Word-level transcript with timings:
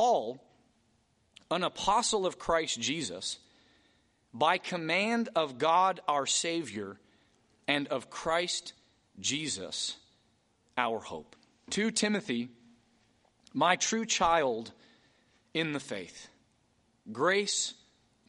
Paul, 0.00 0.42
an 1.50 1.62
apostle 1.62 2.24
of 2.24 2.38
Christ 2.38 2.80
Jesus, 2.80 3.36
by 4.32 4.56
command 4.56 5.28
of 5.36 5.58
God 5.58 6.00
our 6.08 6.24
Savior 6.24 6.96
and 7.68 7.86
of 7.88 8.08
Christ 8.08 8.72
Jesus, 9.18 9.98
our 10.78 11.00
hope. 11.00 11.36
To 11.72 11.90
Timothy, 11.90 12.48
my 13.52 13.76
true 13.76 14.06
child 14.06 14.72
in 15.52 15.74
the 15.74 15.80
faith, 15.80 16.28
grace, 17.12 17.74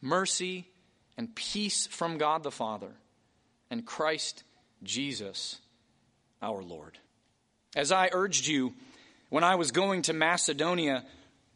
mercy, 0.02 0.68
and 1.16 1.34
peace 1.34 1.86
from 1.86 2.18
God 2.18 2.42
the 2.42 2.50
Father 2.50 2.92
and 3.70 3.86
Christ 3.86 4.44
Jesus 4.82 5.56
our 6.42 6.62
Lord. 6.62 6.98
As 7.74 7.90
I 7.90 8.10
urged 8.12 8.46
you 8.46 8.74
when 9.30 9.42
I 9.42 9.54
was 9.54 9.70
going 9.70 10.02
to 10.02 10.12
Macedonia, 10.12 11.06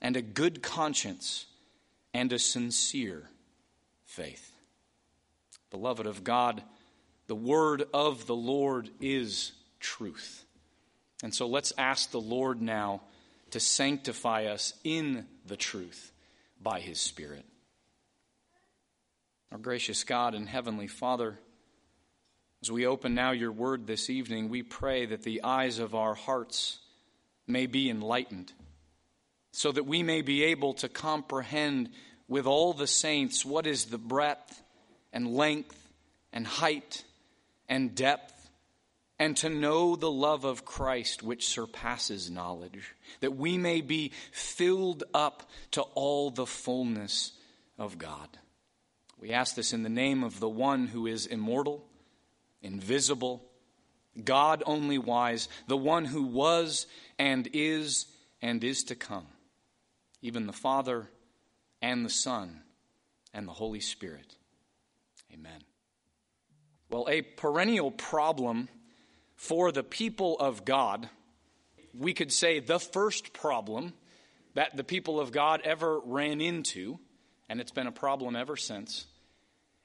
and 0.00 0.16
a 0.16 0.22
good 0.22 0.62
conscience 0.62 1.46
and 2.14 2.32
a 2.32 2.38
sincere 2.38 3.28
faith. 4.04 4.52
Beloved 5.70 6.06
of 6.06 6.24
God, 6.24 6.62
the 7.26 7.34
word 7.34 7.84
of 7.94 8.26
the 8.26 8.34
Lord 8.34 8.90
is 9.00 9.52
truth. 9.78 10.44
And 11.22 11.34
so 11.34 11.46
let's 11.46 11.72
ask 11.78 12.10
the 12.10 12.20
Lord 12.20 12.60
now 12.60 13.02
to 13.50 13.60
sanctify 13.60 14.46
us 14.46 14.74
in 14.84 15.26
the 15.46 15.56
truth 15.56 16.12
by 16.62 16.80
his 16.80 16.98
Spirit. 16.98 17.44
Our 19.52 19.58
gracious 19.58 20.04
God 20.04 20.34
and 20.34 20.48
Heavenly 20.48 20.86
Father, 20.86 21.38
as 22.62 22.70
we 22.70 22.86
open 22.86 23.14
now 23.14 23.32
your 23.32 23.52
word 23.52 23.86
this 23.86 24.08
evening, 24.08 24.48
we 24.48 24.62
pray 24.62 25.06
that 25.06 25.22
the 25.22 25.42
eyes 25.42 25.78
of 25.78 25.94
our 25.94 26.14
hearts 26.14 26.78
may 27.46 27.66
be 27.66 27.90
enlightened 27.90 28.52
so 29.52 29.72
that 29.72 29.86
we 29.86 30.02
may 30.02 30.22
be 30.22 30.44
able 30.44 30.74
to 30.74 30.88
comprehend 30.88 31.90
with 32.28 32.46
all 32.46 32.72
the 32.72 32.86
saints 32.86 33.44
what 33.44 33.66
is 33.66 33.86
the 33.86 33.98
breadth 33.98 34.62
and 35.12 35.34
length 35.34 35.76
and 36.32 36.46
height 36.46 37.04
and 37.68 37.94
depth, 37.94 38.50
and 39.18 39.36
to 39.36 39.48
know 39.48 39.96
the 39.96 40.10
love 40.10 40.44
of 40.44 40.64
Christ 40.64 41.22
which 41.22 41.48
surpasses 41.48 42.30
knowledge, 42.30 42.94
that 43.20 43.36
we 43.36 43.58
may 43.58 43.80
be 43.80 44.12
filled 44.32 45.04
up 45.12 45.48
to 45.72 45.82
all 45.82 46.30
the 46.30 46.46
fullness 46.46 47.32
of 47.78 47.98
God. 47.98 48.28
We 49.20 49.32
ask 49.32 49.54
this 49.54 49.72
in 49.72 49.82
the 49.82 49.88
name 49.88 50.24
of 50.24 50.40
the 50.40 50.48
one 50.48 50.86
who 50.86 51.06
is 51.06 51.26
immortal, 51.26 51.84
invisible, 52.62 53.44
God 54.24 54.62
only 54.66 54.98
wise, 54.98 55.48
the 55.66 55.76
one 55.76 56.04
who 56.04 56.22
was 56.22 56.86
and 57.18 57.48
is 57.52 58.06
and 58.40 58.64
is 58.64 58.84
to 58.84 58.94
come 58.94 59.26
even 60.22 60.46
the 60.46 60.52
Father 60.52 61.08
and 61.82 62.04
the 62.04 62.10
Son 62.10 62.62
and 63.32 63.46
the 63.46 63.52
Holy 63.52 63.80
Spirit. 63.80 64.36
Amen. 65.32 65.62
Well, 66.90 67.06
a 67.08 67.22
perennial 67.22 67.90
problem 67.90 68.68
for 69.36 69.72
the 69.72 69.84
people 69.84 70.38
of 70.38 70.64
God, 70.64 71.08
we 71.96 72.12
could 72.12 72.32
say 72.32 72.60
the 72.60 72.80
first 72.80 73.32
problem 73.32 73.94
that 74.54 74.76
the 74.76 74.84
people 74.84 75.20
of 75.20 75.32
God 75.32 75.60
ever 75.64 76.00
ran 76.00 76.40
into, 76.40 76.98
and 77.48 77.60
it's 77.60 77.70
been 77.70 77.86
a 77.86 77.92
problem 77.92 78.34
ever 78.34 78.56
since, 78.56 79.06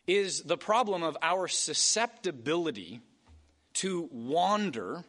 is 0.08 0.42
the 0.42 0.58
problem 0.58 1.04
of 1.04 1.18
our 1.22 1.48
susceptibility 1.48 3.02
to 3.74 4.10
wander, 4.12 5.04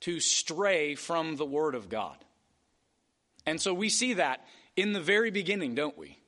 to 0.00 0.20
stray 0.20 0.94
from 0.94 1.36
the 1.36 1.44
Word 1.44 1.74
of 1.74 1.88
God. 1.88 2.16
And 3.46 3.60
so 3.60 3.72
we 3.72 3.88
see 3.88 4.14
that 4.14 4.44
in 4.76 4.92
the 4.92 5.00
very 5.00 5.30
beginning, 5.30 5.74
don't 5.74 5.96
we? 5.96 6.18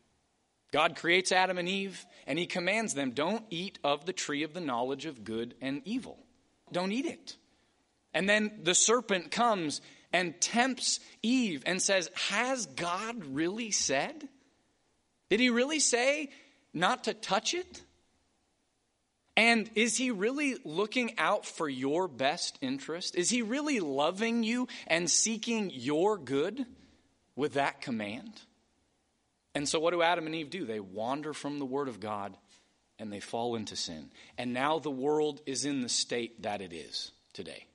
God 0.70 0.96
creates 0.96 1.32
Adam 1.32 1.58
and 1.58 1.68
Eve, 1.68 2.06
and 2.26 2.38
he 2.38 2.46
commands 2.46 2.94
them 2.94 3.12
don't 3.12 3.44
eat 3.50 3.78
of 3.82 4.04
the 4.04 4.12
tree 4.12 4.42
of 4.42 4.54
the 4.54 4.60
knowledge 4.60 5.06
of 5.06 5.24
good 5.24 5.54
and 5.60 5.82
evil. 5.84 6.18
Don't 6.70 6.92
eat 6.92 7.06
it. 7.06 7.36
And 8.12 8.28
then 8.28 8.60
the 8.62 8.74
serpent 8.74 9.30
comes 9.30 9.80
and 10.12 10.38
tempts 10.40 11.00
Eve 11.22 11.62
and 11.66 11.80
says, 11.80 12.10
Has 12.14 12.66
God 12.66 13.24
really 13.24 13.70
said? 13.70 14.28
Did 15.30 15.40
he 15.40 15.50
really 15.50 15.80
say 15.80 16.30
not 16.72 17.04
to 17.04 17.14
touch 17.14 17.54
it? 17.54 17.82
And 19.36 19.70
is 19.74 19.96
he 19.96 20.10
really 20.10 20.56
looking 20.64 21.16
out 21.16 21.46
for 21.46 21.68
your 21.68 22.08
best 22.08 22.58
interest? 22.60 23.14
Is 23.14 23.30
he 23.30 23.42
really 23.42 23.78
loving 23.78 24.42
you 24.42 24.66
and 24.86 25.08
seeking 25.08 25.70
your 25.72 26.18
good? 26.18 26.66
With 27.38 27.54
that 27.54 27.80
command. 27.80 28.42
And 29.54 29.66
so, 29.66 29.78
what 29.78 29.92
do 29.92 30.02
Adam 30.02 30.26
and 30.26 30.34
Eve 30.34 30.50
do? 30.50 30.66
They 30.66 30.80
wander 30.80 31.32
from 31.32 31.60
the 31.60 31.64
Word 31.64 31.88
of 31.88 32.00
God 32.00 32.36
and 32.98 33.12
they 33.12 33.20
fall 33.20 33.54
into 33.54 33.76
sin. 33.76 34.10
And 34.36 34.52
now 34.52 34.80
the 34.80 34.90
world 34.90 35.40
is 35.46 35.64
in 35.64 35.80
the 35.80 35.88
state 35.88 36.42
that 36.42 36.60
it 36.60 36.72
is 36.72 37.12
today. 37.32 37.66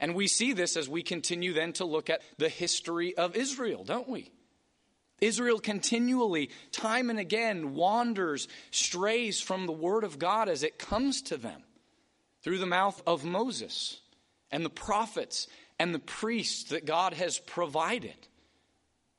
And 0.00 0.14
we 0.14 0.26
see 0.26 0.54
this 0.54 0.78
as 0.78 0.88
we 0.88 1.02
continue 1.02 1.52
then 1.52 1.74
to 1.74 1.84
look 1.84 2.08
at 2.08 2.22
the 2.38 2.48
history 2.48 3.14
of 3.14 3.36
Israel, 3.36 3.84
don't 3.84 4.08
we? 4.08 4.32
Israel 5.20 5.58
continually, 5.58 6.50
time 6.72 7.10
and 7.10 7.18
again, 7.18 7.74
wanders, 7.74 8.48
strays 8.70 9.42
from 9.42 9.66
the 9.66 9.72
Word 9.72 10.04
of 10.04 10.18
God 10.18 10.48
as 10.48 10.62
it 10.62 10.78
comes 10.78 11.20
to 11.22 11.36
them 11.36 11.62
through 12.42 12.58
the 12.58 12.66
mouth 12.66 13.02
of 13.06 13.26
Moses 13.26 14.00
and 14.50 14.64
the 14.64 14.70
prophets 14.70 15.48
and 15.78 15.94
the 15.94 15.98
priests 15.98 16.70
that 16.70 16.86
God 16.86 17.12
has 17.12 17.38
provided. 17.38 18.16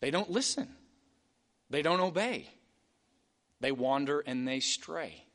They 0.05 0.11
don't 0.11 0.29
listen, 0.29 0.67
they 1.71 1.81
don't 1.81 1.99
obey, 1.99 2.47
they 3.59 3.71
wander 3.71 4.19
and 4.19 4.47
they 4.47 4.59
stray. 4.59 5.25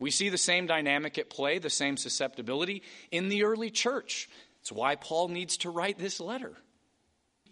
We 0.00 0.10
see 0.10 0.30
the 0.30 0.36
same 0.36 0.66
dynamic 0.66 1.16
at 1.16 1.30
play, 1.30 1.58
the 1.58 1.70
same 1.70 1.96
susceptibility 1.96 2.82
in 3.12 3.28
the 3.28 3.44
early 3.44 3.70
church. 3.70 4.28
It's 4.62 4.72
why 4.72 4.96
Paul 4.96 5.28
needs 5.28 5.58
to 5.58 5.70
write 5.70 5.96
this 5.96 6.18
letter. 6.18 6.56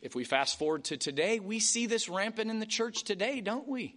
If 0.02 0.16
we 0.16 0.24
fast 0.24 0.58
forward 0.58 0.82
to 0.86 0.96
today, 0.96 1.38
we 1.38 1.60
see 1.60 1.86
this 1.86 2.08
rampant 2.08 2.50
in 2.50 2.58
the 2.58 2.66
church 2.66 3.04
today, 3.04 3.40
don't 3.40 3.68
we? 3.68 3.94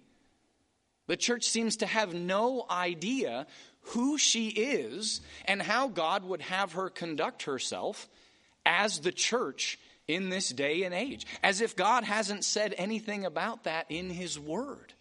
The 1.08 1.18
church 1.18 1.46
seems 1.46 1.78
to 1.78 1.88
have 1.88 2.14
no 2.14 2.68
idea 2.70 3.48
who 3.86 4.20
she 4.20 4.50
is 4.50 5.22
and 5.46 5.64
how 5.64 5.88
God 5.88 6.24
would 6.26 6.44
have 6.44 6.74
her 6.74 6.92
conduct 6.92 7.42
herself 7.42 8.08
as 8.68 9.00
the 9.00 9.12
church 9.12 9.80
in 10.08 10.30
this 10.30 10.50
day 10.50 10.84
and 10.84 10.94
age, 10.94 11.26
as 11.44 11.62
if 11.62 11.76
God 11.76 12.04
hasn't 12.04 12.44
said 12.44 12.74
anything 12.78 13.26
about 13.26 13.64
that 13.66 13.86
in 13.90 14.10
His 14.10 14.40
Word. 14.40 14.94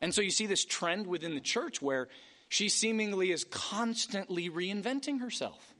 And 0.00 0.14
so 0.14 0.20
you 0.20 0.30
see 0.30 0.46
this 0.46 0.64
trend 0.64 1.06
within 1.06 1.34
the 1.34 1.40
church 1.40 1.82
where 1.82 2.08
she 2.48 2.68
seemingly 2.68 3.30
is 3.30 3.44
constantly 3.44 4.48
reinventing 4.48 5.20
herself. 5.20 5.74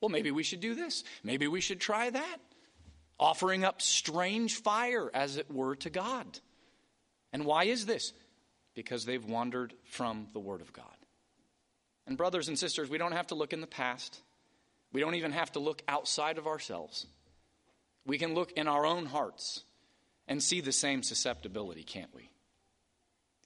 Well, 0.00 0.08
maybe 0.08 0.30
we 0.30 0.42
should 0.42 0.60
do 0.60 0.74
this. 0.74 1.04
Maybe 1.22 1.46
we 1.46 1.60
should 1.60 1.80
try 1.80 2.10
that. 2.10 2.38
Offering 3.20 3.64
up 3.64 3.80
strange 3.80 4.56
fire, 4.56 5.10
as 5.14 5.36
it 5.36 5.50
were, 5.50 5.76
to 5.76 5.90
God. 5.90 6.26
And 7.32 7.44
why 7.44 7.64
is 7.64 7.86
this? 7.86 8.12
Because 8.74 9.04
they've 9.04 9.24
wandered 9.24 9.74
from 9.84 10.26
the 10.32 10.40
Word 10.40 10.60
of 10.60 10.72
God. 10.72 10.86
And, 12.06 12.16
brothers 12.16 12.48
and 12.48 12.58
sisters, 12.58 12.90
we 12.90 12.98
don't 12.98 13.12
have 13.12 13.28
to 13.28 13.36
look 13.36 13.52
in 13.52 13.60
the 13.60 13.66
past. 13.66 14.20
We 14.92 15.00
don't 15.00 15.14
even 15.14 15.32
have 15.32 15.52
to 15.52 15.60
look 15.60 15.82
outside 15.86 16.36
of 16.36 16.48
ourselves. 16.48 17.06
We 18.06 18.18
can 18.18 18.34
look 18.34 18.52
in 18.52 18.68
our 18.68 18.84
own 18.84 19.06
hearts 19.06 19.64
and 20.26 20.42
see 20.42 20.60
the 20.60 20.72
same 20.72 21.02
susceptibility, 21.02 21.82
can't 21.84 22.14
we? 22.14 22.30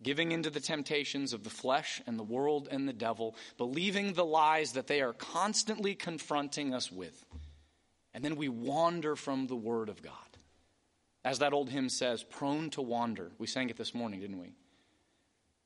Giving 0.02 0.32
into 0.32 0.50
the 0.50 0.60
temptations 0.60 1.32
of 1.32 1.42
the 1.42 1.50
flesh 1.50 2.02
and 2.06 2.18
the 2.18 2.22
world 2.22 2.68
and 2.70 2.86
the 2.86 2.92
devil, 2.92 3.34
believing 3.56 4.12
the 4.12 4.24
lies 4.24 4.72
that 4.72 4.86
they 4.86 5.00
are 5.00 5.12
constantly 5.12 5.94
confronting 5.94 6.74
us 6.74 6.92
with. 6.92 7.24
And 8.12 8.24
then 8.24 8.36
we 8.36 8.48
wander 8.48 9.16
from 9.16 9.46
the 9.46 9.56
Word 9.56 9.88
of 9.88 10.02
God. 10.02 10.12
As 11.24 11.40
that 11.40 11.52
old 11.52 11.70
hymn 11.70 11.88
says, 11.88 12.22
prone 12.22 12.70
to 12.70 12.82
wander. 12.82 13.32
We 13.38 13.46
sang 13.46 13.68
it 13.68 13.76
this 13.76 13.94
morning, 13.94 14.20
didn't 14.20 14.38
we? 14.38 14.54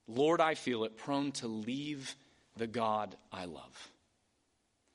Lord, 0.08 0.40
I 0.40 0.54
feel 0.54 0.84
it, 0.84 0.96
prone 0.96 1.32
to 1.32 1.48
leave 1.48 2.16
the 2.56 2.66
God 2.66 3.16
I 3.30 3.44
love. 3.44 3.90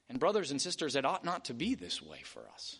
And, 0.09 0.19
brothers 0.19 0.51
and 0.51 0.61
sisters, 0.61 0.95
it 0.95 1.05
ought 1.05 1.23
not 1.23 1.45
to 1.45 1.53
be 1.53 1.75
this 1.75 2.01
way 2.01 2.21
for 2.23 2.41
us. 2.53 2.79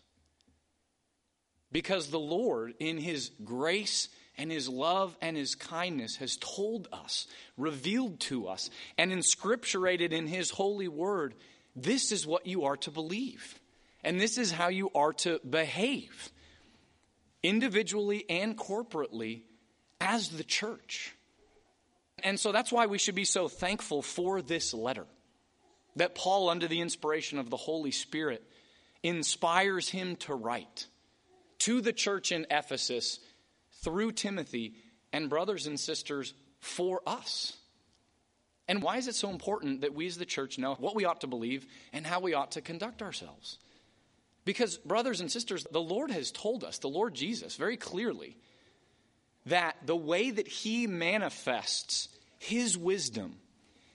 Because 1.72 2.08
the 2.10 2.20
Lord, 2.20 2.74
in 2.80 2.98
His 2.98 3.32
grace 3.44 4.10
and 4.38 4.52
His 4.52 4.70
love 4.70 5.18
and 5.22 5.36
His 5.36 5.56
kindness, 5.56 6.18
has 6.18 6.38
told 6.38 6.88
us, 6.94 7.28
revealed 7.58 8.20
to 8.22 8.48
us, 8.48 8.70
and 8.98 9.12
inscripturated 9.12 10.12
in 10.12 10.28
His 10.28 10.50
holy 10.50 10.88
word 10.88 11.36
this 11.76 12.12
is 12.12 12.26
what 12.26 12.48
you 12.48 12.66
are 12.66 12.78
to 12.78 12.92
believe. 12.92 13.60
And 14.04 14.22
this 14.22 14.38
is 14.38 14.52
how 14.52 14.70
you 14.70 14.92
are 14.96 15.14
to 15.14 15.40
behave, 15.40 16.32
individually 17.44 18.24
and 18.30 18.58
corporately, 18.58 19.42
as 20.00 20.30
the 20.30 20.44
church. 20.44 21.16
And 22.24 22.40
so 22.40 22.52
that's 22.52 22.72
why 22.72 22.86
we 22.86 22.98
should 22.98 23.16
be 23.16 23.26
so 23.26 23.48
thankful 23.48 24.02
for 24.02 24.42
this 24.42 24.74
letter 24.74 25.06
that 25.96 26.16
Paul, 26.16 26.50
under 26.50 26.68
the 26.68 26.82
inspiration 26.82 27.40
of 27.40 27.50
the 27.50 27.58
Holy 27.58 27.92
Spirit, 27.92 28.44
inspires 29.02 29.90
him 29.90 30.16
to 30.18 30.34
write 30.34 30.88
to 31.60 31.82
the 31.82 31.94
church 31.94 32.32
in 32.32 32.46
Ephesus 32.50 33.20
through 33.84 34.14
Timothy 34.14 34.76
and 35.14 35.30
brothers 35.30 35.68
and 35.68 35.80
sisters 35.80 36.34
for 36.60 37.02
us. 37.06 37.56
And 38.68 38.82
why 38.82 38.98
is 38.98 39.08
it 39.08 39.16
so 39.16 39.30
important 39.30 39.82
that 39.82 39.94
we 39.94 40.08
as 40.08 40.18
the 40.18 40.26
church 40.26 40.58
know 40.58 40.76
what 40.76 40.96
we 40.96 41.06
ought 41.06 41.22
to 41.22 41.28
believe 41.28 41.68
and 41.94 42.06
how 42.06 42.20
we 42.20 42.34
ought 42.34 42.52
to 42.52 42.62
conduct 42.62 43.02
ourselves? 43.02 43.60
Because, 44.44 44.78
brothers 44.78 45.22
and 45.22 45.32
sisters, 45.32 45.66
the 45.72 45.82
Lord 45.82 46.12
has 46.12 46.32
told 46.32 46.64
us, 46.64 46.78
the 46.78 46.88
Lord 46.88 47.16
Jesus, 47.16 47.56
very 47.56 47.78
clearly, 47.78 48.38
that 49.48 49.76
the 49.86 49.96
way 49.96 50.32
that 50.32 50.48
He 50.48 50.88
manifests 50.88 52.10
His 52.38 52.78
wisdom, 52.78 53.38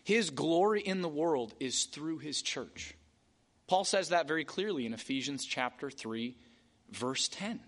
His 0.05 0.31
glory 0.31 0.81
in 0.81 1.03
the 1.03 1.09
world, 1.09 1.55
is 1.61 1.85
through 1.85 2.19
His 2.19 2.43
church. 2.43 2.95
Paul 3.69 3.85
says 3.85 4.09
that 4.09 4.27
very 4.27 4.45
clearly 4.45 4.87
in 4.87 4.95
Ephesians 4.95 5.45
chapter 5.45 5.91
3, 5.91 6.37
verse 6.93 7.29
10. 7.29 7.61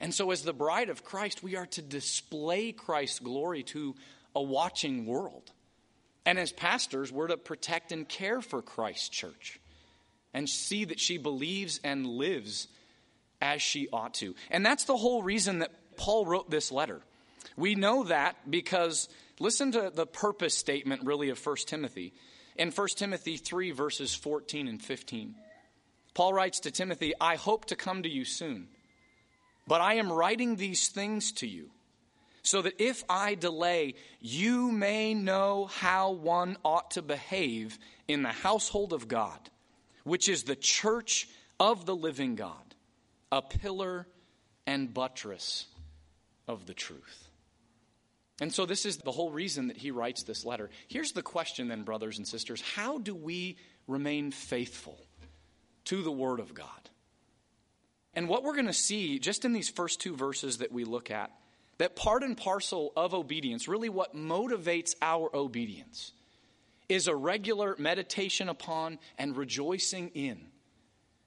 And 0.00 0.12
so, 0.12 0.30
as 0.30 0.42
the 0.42 0.52
bride 0.52 0.90
of 0.90 1.04
Christ, 1.04 1.42
we 1.42 1.56
are 1.56 1.66
to 1.66 1.82
display 1.82 2.72
Christ's 2.72 3.20
glory 3.20 3.62
to 3.64 3.94
a 4.34 4.42
watching 4.42 5.06
world. 5.06 5.50
And 6.26 6.38
as 6.38 6.52
pastors, 6.52 7.12
we're 7.12 7.28
to 7.28 7.36
protect 7.36 7.92
and 7.92 8.08
care 8.08 8.40
for 8.40 8.62
Christ's 8.62 9.08
church 9.08 9.60
and 10.32 10.48
see 10.48 10.84
that 10.84 10.98
she 10.98 11.18
believes 11.18 11.80
and 11.84 12.06
lives 12.06 12.66
as 13.40 13.62
she 13.62 13.88
ought 13.92 14.14
to. 14.14 14.34
And 14.50 14.64
that's 14.64 14.84
the 14.84 14.96
whole 14.96 15.22
reason 15.22 15.60
that 15.60 15.96
Paul 15.96 16.26
wrote 16.26 16.50
this 16.50 16.72
letter. 16.72 17.00
We 17.56 17.74
know 17.74 18.04
that 18.04 18.50
because 18.50 19.08
listen 19.38 19.72
to 19.72 19.92
the 19.94 20.06
purpose 20.06 20.56
statement, 20.56 21.02
really, 21.04 21.28
of 21.28 21.44
1 21.44 21.56
Timothy. 21.66 22.14
In 22.56 22.70
1 22.70 22.88
Timothy 22.96 23.36
3, 23.36 23.70
verses 23.72 24.14
14 24.14 24.68
and 24.68 24.82
15, 24.82 25.34
Paul 26.14 26.32
writes 26.32 26.60
to 26.60 26.70
Timothy, 26.70 27.12
I 27.20 27.36
hope 27.36 27.66
to 27.66 27.76
come 27.76 28.04
to 28.04 28.08
you 28.08 28.24
soon, 28.24 28.68
but 29.66 29.80
I 29.80 29.94
am 29.94 30.12
writing 30.12 30.56
these 30.56 30.88
things 30.88 31.32
to 31.32 31.46
you 31.46 31.70
so 32.44 32.62
that 32.62 32.74
if 32.78 33.02
I 33.08 33.34
delay, 33.34 33.94
you 34.20 34.70
may 34.70 35.14
know 35.14 35.66
how 35.66 36.12
one 36.12 36.56
ought 36.64 36.92
to 36.92 37.02
behave 37.02 37.78
in 38.06 38.22
the 38.22 38.28
household 38.28 38.92
of 38.92 39.08
God, 39.08 39.38
which 40.04 40.28
is 40.28 40.44
the 40.44 40.54
church 40.54 41.26
of 41.58 41.86
the 41.86 41.96
living 41.96 42.36
God, 42.36 42.74
a 43.32 43.40
pillar 43.40 44.06
and 44.66 44.92
buttress 44.92 45.66
of 46.46 46.66
the 46.66 46.74
truth. 46.74 47.28
And 48.40 48.52
so, 48.52 48.66
this 48.66 48.84
is 48.84 48.98
the 48.98 49.12
whole 49.12 49.30
reason 49.30 49.68
that 49.68 49.76
he 49.76 49.90
writes 49.90 50.24
this 50.24 50.44
letter. 50.44 50.68
Here's 50.88 51.12
the 51.12 51.22
question, 51.22 51.68
then, 51.68 51.84
brothers 51.84 52.18
and 52.18 52.26
sisters 52.26 52.60
How 52.60 52.98
do 52.98 53.14
we 53.14 53.56
remain 53.86 54.32
faithful 54.32 54.98
to 55.86 56.02
the 56.02 56.12
Word 56.12 56.40
of 56.40 56.54
God? 56.54 56.68
And 58.14 58.28
what 58.28 58.44
we're 58.44 58.54
going 58.54 58.66
to 58.66 58.72
see 58.72 59.18
just 59.18 59.44
in 59.44 59.52
these 59.52 59.68
first 59.68 60.00
two 60.00 60.16
verses 60.16 60.58
that 60.58 60.72
we 60.72 60.84
look 60.84 61.10
at 61.10 61.30
that 61.78 61.96
part 61.96 62.22
and 62.22 62.36
parcel 62.36 62.92
of 62.96 63.14
obedience, 63.14 63.66
really 63.66 63.88
what 63.88 64.14
motivates 64.14 64.94
our 65.02 65.34
obedience, 65.34 66.12
is 66.88 67.08
a 67.08 67.16
regular 67.16 67.74
meditation 67.78 68.48
upon 68.48 68.98
and 69.18 69.36
rejoicing 69.36 70.10
in 70.14 70.38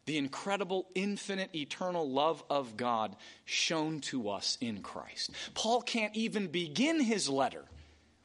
the 0.05 0.17
incredible, 0.17 0.87
infinite, 0.95 1.53
eternal 1.53 2.09
love 2.09 2.41
of 2.49 2.77
God 2.77 3.15
shown 3.43 3.99
to 3.99 4.29
us 4.29 4.57
in 4.61 4.81
Christ. 4.81 5.31
Paul 5.53 5.81
can't 5.81 6.15
even 6.15 6.47
begin 6.47 7.01
his 7.01 7.27
letter 7.29 7.65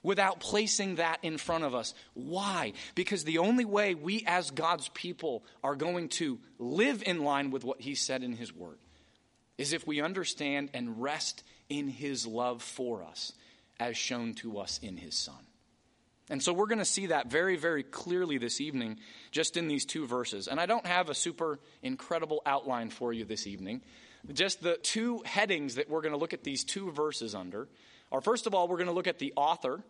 without 0.02 0.40
placing 0.40 0.96
that 0.96 1.18
in 1.22 1.38
front 1.38 1.64
of 1.64 1.74
us. 1.74 1.94
Why? 2.14 2.72
Because 2.94 3.24
the 3.24 3.38
only 3.38 3.64
way 3.64 3.94
we, 3.94 4.24
as 4.26 4.50
God's 4.50 4.88
people, 4.88 5.44
are 5.62 5.76
going 5.76 6.08
to 6.10 6.38
live 6.58 7.02
in 7.04 7.24
line 7.24 7.50
with 7.50 7.64
what 7.64 7.80
he 7.80 7.94
said 7.94 8.22
in 8.22 8.32
his 8.32 8.54
word 8.54 8.78
is 9.58 9.72
if 9.72 9.86
we 9.86 10.00
understand 10.00 10.70
and 10.74 11.00
rest 11.00 11.44
in 11.68 11.88
his 11.88 12.26
love 12.26 12.62
for 12.62 13.04
us 13.04 13.32
as 13.78 13.96
shown 13.96 14.34
to 14.34 14.58
us 14.58 14.78
in 14.82 14.96
his 14.96 15.14
son. 15.14 15.46
And 16.30 16.42
so 16.42 16.52
we're 16.52 16.66
going 16.66 16.78
to 16.78 16.84
see 16.84 17.06
that 17.06 17.30
very, 17.30 17.56
very 17.56 17.82
clearly 17.82 18.38
this 18.38 18.60
evening, 18.60 18.98
just 19.30 19.56
in 19.56 19.68
these 19.68 19.84
two 19.84 20.06
verses. 20.06 20.48
And 20.48 20.58
I 20.58 20.66
don't 20.66 20.86
have 20.86 21.10
a 21.10 21.14
super 21.14 21.58
incredible 21.82 22.42
outline 22.46 22.90
for 22.90 23.12
you 23.12 23.24
this 23.24 23.46
evening. 23.46 23.82
Just 24.32 24.62
the 24.62 24.76
two 24.76 25.20
headings 25.24 25.74
that 25.74 25.90
we're 25.90 26.00
going 26.00 26.12
to 26.12 26.18
look 26.18 26.32
at 26.32 26.44
these 26.44 26.64
two 26.64 26.90
verses 26.92 27.34
under 27.34 27.68
are 28.12 28.20
first 28.20 28.46
of 28.46 28.54
all, 28.54 28.68
we're 28.68 28.76
going 28.76 28.86
to 28.86 28.92
look 28.92 29.08
at 29.08 29.18
the 29.18 29.32
author, 29.36 29.82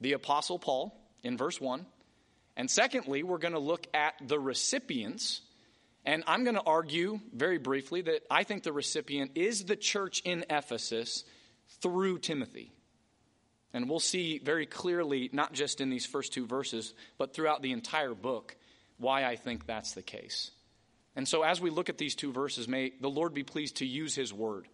the 0.00 0.14
Apostle 0.14 0.58
Paul, 0.58 0.98
in 1.22 1.36
verse 1.36 1.60
1. 1.60 1.84
And 2.56 2.70
secondly, 2.70 3.22
we're 3.22 3.36
going 3.36 3.52
to 3.52 3.60
look 3.60 3.86
at 3.92 4.14
the 4.26 4.40
recipients 4.40 5.42
and 6.06 6.22
I'm 6.28 6.44
going 6.44 6.54
to 6.54 6.62
argue 6.62 7.18
very 7.34 7.58
briefly 7.58 8.00
that 8.02 8.22
I 8.30 8.44
think 8.44 8.62
the 8.62 8.72
recipient 8.72 9.32
is 9.34 9.64
the 9.64 9.74
church 9.74 10.22
in 10.24 10.44
Ephesus 10.48 11.24
through 11.82 12.20
Timothy. 12.20 12.72
And 13.74 13.90
we'll 13.90 13.98
see 13.98 14.38
very 14.38 14.66
clearly, 14.66 15.28
not 15.32 15.52
just 15.52 15.80
in 15.80 15.90
these 15.90 16.06
first 16.06 16.32
two 16.32 16.46
verses, 16.46 16.94
but 17.18 17.34
throughout 17.34 17.60
the 17.60 17.72
entire 17.72 18.14
book, 18.14 18.56
why 18.98 19.24
I 19.24 19.34
think 19.34 19.66
that's 19.66 19.92
the 19.92 20.02
case. 20.02 20.52
And 21.16 21.26
so, 21.26 21.42
as 21.42 21.60
we 21.60 21.70
look 21.70 21.88
at 21.88 21.98
these 21.98 22.14
two 22.14 22.32
verses, 22.32 22.68
may 22.68 22.92
the 23.00 23.10
Lord 23.10 23.34
be 23.34 23.42
pleased 23.42 23.78
to 23.78 23.86
use 23.86 24.14
His 24.14 24.32
word 24.32 24.68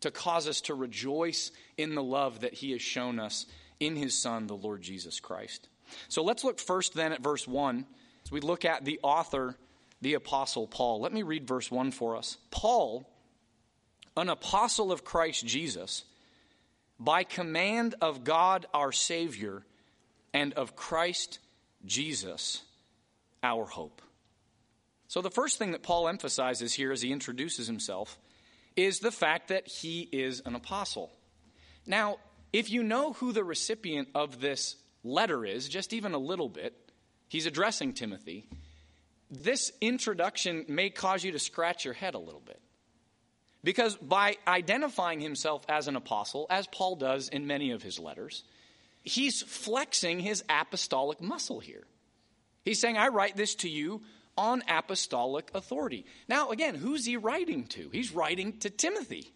to 0.00 0.10
cause 0.10 0.48
us 0.48 0.60
to 0.62 0.74
rejoice 0.74 1.50
in 1.76 1.94
the 1.94 2.02
love 2.02 2.40
that 2.40 2.54
He 2.54 2.72
has 2.72 2.82
shown 2.82 3.18
us 3.18 3.46
in 3.78 3.96
His 3.96 4.14
Son, 4.14 4.46
the 4.46 4.56
Lord 4.56 4.82
Jesus 4.82 5.20
Christ. 5.20 5.68
So, 6.08 6.22
let's 6.22 6.44
look 6.44 6.58
first 6.58 6.94
then 6.94 7.12
at 7.12 7.22
verse 7.22 7.46
1 7.46 7.84
as 8.24 8.32
we 8.32 8.40
look 8.40 8.64
at 8.64 8.84
the 8.84 9.00
author 9.02 9.56
the 10.00 10.14
Apostle 10.14 10.66
Paul. 10.66 11.00
Let 11.00 11.12
me 11.12 11.22
read 11.22 11.46
verse 11.46 11.70
1 11.70 11.90
for 11.90 12.16
us. 12.16 12.38
Paul, 12.50 13.08
an 14.16 14.28
apostle 14.28 14.92
of 14.92 15.04
Christ 15.04 15.46
Jesus, 15.46 16.04
by 16.98 17.24
command 17.24 17.94
of 18.00 18.24
God 18.24 18.66
our 18.72 18.92
Savior 18.92 19.62
and 20.32 20.52
of 20.54 20.76
Christ 20.76 21.38
Jesus, 21.84 22.62
our 23.42 23.64
hope. 23.64 24.02
So, 25.08 25.20
the 25.20 25.30
first 25.30 25.58
thing 25.58 25.72
that 25.72 25.82
Paul 25.82 26.08
emphasizes 26.08 26.72
here 26.72 26.92
as 26.92 27.02
he 27.02 27.12
introduces 27.12 27.66
himself 27.66 28.18
is 28.76 29.00
the 29.00 29.10
fact 29.10 29.48
that 29.48 29.66
he 29.66 30.08
is 30.12 30.42
an 30.44 30.54
apostle. 30.54 31.10
Now, 31.86 32.18
if 32.52 32.70
you 32.70 32.82
know 32.82 33.12
who 33.14 33.32
the 33.32 33.44
recipient 33.44 34.08
of 34.14 34.40
this 34.40 34.76
letter 35.04 35.44
is, 35.44 35.68
just 35.68 35.92
even 35.92 36.14
a 36.14 36.18
little 36.18 36.48
bit, 36.48 36.74
he's 37.28 37.46
addressing 37.46 37.92
Timothy 37.92 38.48
this 39.30 39.70
introduction 39.80 40.64
may 40.68 40.90
cause 40.90 41.22
you 41.22 41.32
to 41.32 41.38
scratch 41.38 41.84
your 41.84 41.94
head 41.94 42.14
a 42.14 42.18
little 42.18 42.42
bit. 42.44 42.60
Because 43.62 43.94
by 43.96 44.36
identifying 44.46 45.20
himself 45.20 45.64
as 45.68 45.86
an 45.86 45.96
apostle, 45.96 46.46
as 46.50 46.66
Paul 46.66 46.96
does 46.96 47.28
in 47.28 47.46
many 47.46 47.70
of 47.70 47.82
his 47.82 47.98
letters, 47.98 48.42
he's 49.02 49.42
flexing 49.42 50.20
his 50.20 50.42
apostolic 50.48 51.20
muscle 51.20 51.60
here. 51.60 51.84
He's 52.64 52.80
saying, 52.80 52.96
I 52.96 53.08
write 53.08 53.36
this 53.36 53.54
to 53.56 53.68
you 53.68 54.02
on 54.40 54.62
apostolic 54.66 55.50
authority. 55.54 56.06
Now, 56.26 56.48
again, 56.48 56.74
who's 56.74 57.04
he 57.04 57.18
writing 57.18 57.64
to? 57.66 57.90
He's 57.92 58.10
writing 58.10 58.56
to 58.60 58.70
Timothy. 58.70 59.34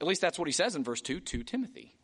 At 0.00 0.08
least 0.08 0.20
that's 0.20 0.40
what 0.40 0.48
he 0.48 0.52
says 0.52 0.74
in 0.74 0.82
verse 0.82 1.00
2 1.00 1.20
to 1.20 1.44
Timothy. 1.44 1.94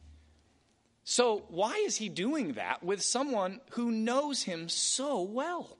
So, 1.02 1.44
why 1.48 1.82
is 1.84 1.96
he 1.96 2.08
doing 2.08 2.52
that 2.52 2.84
with 2.84 3.02
someone 3.02 3.60
who 3.70 3.90
knows 3.90 4.44
him 4.44 4.68
so 4.68 5.22
well? 5.22 5.76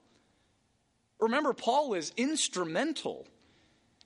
Remember, 1.21 1.53
Paul 1.53 1.93
is 1.93 2.11
instrumental 2.17 3.27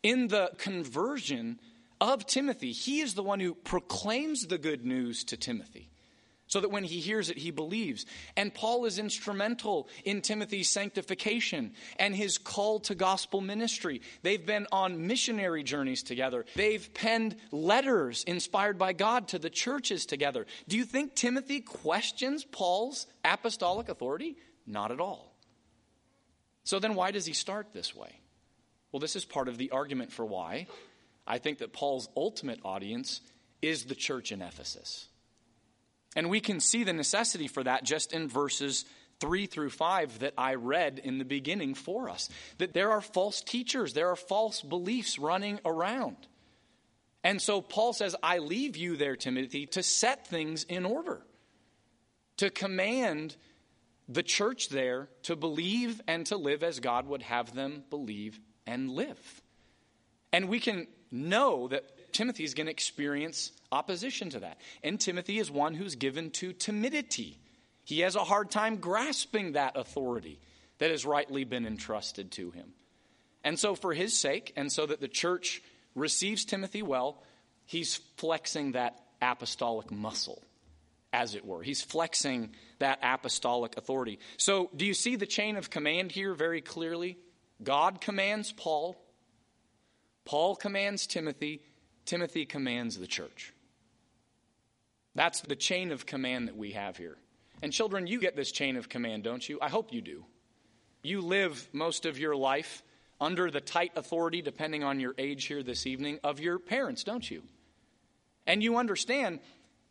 in 0.04 0.28
the 0.28 0.52
conversion 0.60 1.60
of 2.00 2.28
Timothy. 2.28 2.72
He 2.74 3.02
is 3.02 3.16
the 3.16 3.24
one 3.24 3.40
who 3.40 3.56
proclaims 3.56 4.44
the 4.44 4.60
good 4.60 4.86
news 4.86 5.24
to 5.26 5.36
Timothy 5.36 5.90
so 6.50 6.60
that 6.60 6.72
when 6.72 6.84
he 6.84 7.00
hears 7.00 7.30
it, 7.30 7.38
he 7.38 7.52
believes. 7.52 8.06
And 8.36 8.54
Paul 8.54 8.86
is 8.86 9.00
instrumental 9.00 9.88
in 10.04 10.22
Timothy's 10.22 10.68
sanctification 10.68 11.74
and 11.98 12.16
his 12.16 12.38
call 12.38 12.82
to 12.82 12.96
gospel 12.96 13.40
ministry. 13.40 14.02
They've 14.24 14.46
been 14.46 14.68
on 14.72 15.08
missionary 15.08 15.64
journeys 15.64 16.04
together, 16.04 16.46
they've 16.56 16.94
penned 16.94 17.38
letters 17.52 18.24
inspired 18.26 18.78
by 18.78 18.94
God 18.94 19.30
to 19.30 19.40
the 19.40 19.50
churches 19.50 20.06
together. 20.06 20.46
Do 20.68 20.76
you 20.76 20.84
think 20.84 21.16
Timothy 21.16 21.62
questions 21.62 22.44
Paul's 22.44 23.08
apostolic 23.24 23.88
authority? 23.88 24.36
Not 24.68 24.92
at 24.92 25.00
all. 25.00 25.36
So 26.64 26.80
then, 26.80 26.96
why 26.96 27.12
does 27.12 27.26
he 27.26 27.34
start 27.34 27.74
this 27.74 27.96
way? 27.96 28.20
Well, 28.92 29.00
this 29.00 29.16
is 29.16 29.24
part 29.24 29.48
of 29.48 29.58
the 29.58 29.72
argument 29.72 30.12
for 30.12 30.26
why 30.26 30.68
I 31.26 31.38
think 31.38 31.60
that 31.60 31.74
Paul's 31.74 32.10
ultimate 32.18 32.60
audience 32.66 33.22
is 33.62 33.86
the 33.86 33.96
church 33.96 34.32
in 34.32 34.42
Ephesus. 34.42 35.08
And 36.16 36.30
we 36.30 36.40
can 36.40 36.60
see 36.60 36.84
the 36.84 36.94
necessity 36.94 37.48
for 37.48 37.64
that 37.64 37.84
just 37.84 38.14
in 38.14 38.28
verses 38.28 38.86
3 39.20 39.46
through 39.46 39.70
5 39.70 40.20
that 40.20 40.34
I 40.38 40.56
read 40.56 41.00
in 41.04 41.18
the 41.18 41.26
beginning 41.26 41.76
for 41.76 42.10
us. 42.10 42.30
That 42.58 42.74
there 42.74 42.92
are 42.92 43.02
false 43.02 43.42
teachers, 43.42 43.94
there 43.94 44.10
are 44.10 44.16
false 44.16 44.62
beliefs 44.62 45.20
running 45.20 45.60
around. 45.66 46.18
And 47.24 47.42
so 47.42 47.62
Paul 47.62 47.94
says, 47.94 48.16
I 48.24 48.38
leave 48.38 48.78
you 48.78 48.96
there, 48.96 49.16
Timothy, 49.16 49.66
to 49.68 49.84
set 49.84 50.28
things 50.28 50.64
in 50.64 50.86
order, 50.86 51.22
to 52.38 52.50
command 52.50 53.36
the 54.08 54.24
church 54.24 54.70
there 54.70 55.10
to 55.24 55.36
believe 55.36 56.02
and 56.08 56.26
to 56.26 56.38
live 56.38 56.64
as 56.64 56.80
God 56.80 57.08
would 57.08 57.22
have 57.22 57.54
them 57.54 57.84
believe 57.90 58.40
and 58.66 58.90
live. 58.90 59.42
And 60.34 60.50
we 60.50 60.60
can 60.60 60.88
know 61.12 61.68
that 61.68 61.92
Timothy 62.14 62.44
is 62.44 62.54
going 62.54 62.68
to 62.68 62.72
experience 62.72 63.52
opposition 63.72 64.30
to 64.32 64.40
that. 64.40 64.60
And 64.84 65.00
Timothy 65.00 65.40
is 65.40 65.52
one 65.52 65.74
who's 65.74 65.96
given 65.96 66.32
to 66.32 66.54
timidity. 66.54 67.40
He 67.84 68.02
has 68.02 68.16
a 68.16 68.24
hard 68.24 68.52
time 68.52 68.78
grasping 68.78 69.54
that 69.54 69.78
authority 69.78 70.40
that 70.80 70.92
has 70.92 71.06
rightly 71.06 71.44
been 71.44 71.66
entrusted 71.66 72.32
to 72.32 72.52
him. 72.52 72.74
And 73.44 73.58
so, 73.58 73.76
for 73.76 73.94
his 73.94 74.18
sake, 74.18 74.54
and 74.56 74.72
so 74.72 74.86
that 74.86 75.00
the 75.00 75.08
church 75.08 75.62
receives 75.96 76.46
Timothy 76.46 76.82
well, 76.82 77.24
he's 77.66 77.96
flexing 78.18 78.74
that 78.74 79.00
apostolic 79.22 79.92
muscle, 79.92 80.44
as 81.14 81.36
it 81.36 81.46
were. 81.46 81.64
He's 81.64 81.82
flexing 81.82 82.52
that 82.80 83.00
apostolic 83.02 83.78
authority. 83.78 84.20
So, 84.38 84.70
do 84.76 84.86
you 84.86 84.94
see 84.94 85.16
the 85.16 85.26
chain 85.26 85.56
of 85.56 85.70
command 85.70 86.12
here 86.12 86.34
very 86.34 86.62
clearly? 86.62 87.18
God 87.64 88.02
commands 88.02 88.52
Paul, 88.52 88.98
Paul 90.26 90.56
commands 90.56 91.08
Timothy, 91.08 91.64
Timothy 92.10 92.48
commands 92.48 92.98
the 92.98 93.06
church. 93.06 93.54
That's 95.14 95.42
the 95.42 95.56
chain 95.56 95.92
of 95.92 96.08
command 96.08 96.48
that 96.48 96.58
we 96.58 96.72
have 96.72 96.98
here. 96.98 97.18
And 97.62 97.72
children, 97.72 98.08
you 98.08 98.20
get 98.20 98.36
this 98.36 98.52
chain 98.52 98.78
of 98.78 98.90
command, 98.90 99.24
don't 99.24 99.48
you? 99.48 99.60
I 99.62 99.70
hope 99.70 99.94
you 99.94 100.02
do. 100.02 100.26
You 101.04 101.22
live 101.22 101.70
most 101.72 102.08
of 102.08 102.18
your 102.18 102.36
life 102.36 102.82
under 103.22 103.52
the 103.52 103.62
tight 103.62 103.92
authority, 103.96 104.42
depending 104.42 104.84
on 104.84 105.00
your 105.00 105.14
age 105.20 105.46
here 105.46 105.62
this 105.62 105.86
evening, 105.86 106.20
of 106.24 106.40
your 106.40 106.58
parents, 106.58 107.04
don't 107.04 107.30
you? 107.30 107.44
And 108.48 108.64
you 108.64 108.78
understand 108.78 109.40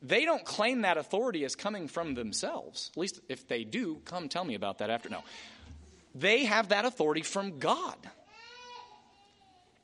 they 0.02 0.24
don't 0.24 0.44
claim 0.44 0.80
that 0.80 0.96
authority 0.96 1.44
as 1.44 1.54
coming 1.54 1.86
from 1.86 2.14
themselves. 2.14 2.90
At 2.94 3.00
least 3.00 3.20
if 3.28 3.46
they 3.46 3.62
do, 3.62 4.00
come 4.04 4.28
tell 4.28 4.44
me 4.44 4.56
about 4.56 4.78
that 4.78 4.90
after. 4.90 5.08
No. 5.08 5.22
They 6.16 6.46
have 6.46 6.70
that 6.70 6.84
authority 6.84 7.22
from 7.22 7.60
God. 7.60 7.96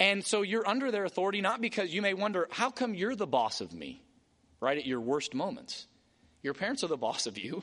And 0.01 0.25
so 0.25 0.43
you're 0.43 0.67
under 0.67 0.91
their 0.91 1.05
authority 1.05 1.41
not 1.41 1.61
because 1.61 1.95
you 1.95 2.03
may 2.03 2.15
wonder, 2.15 2.49
how 2.51 2.71
come 2.71 2.95
you're 2.95 3.15
the 3.15 3.27
boss 3.27 3.61
of 3.61 3.73
me, 3.73 4.03
right, 4.61 4.79
at 4.79 4.87
your 4.87 5.01
worst 5.01 5.35
moments? 5.35 5.87
Your 6.43 6.55
parents 6.55 6.83
are 6.85 6.89
the 6.89 6.97
boss 6.97 7.27
of 7.27 7.39
you 7.39 7.63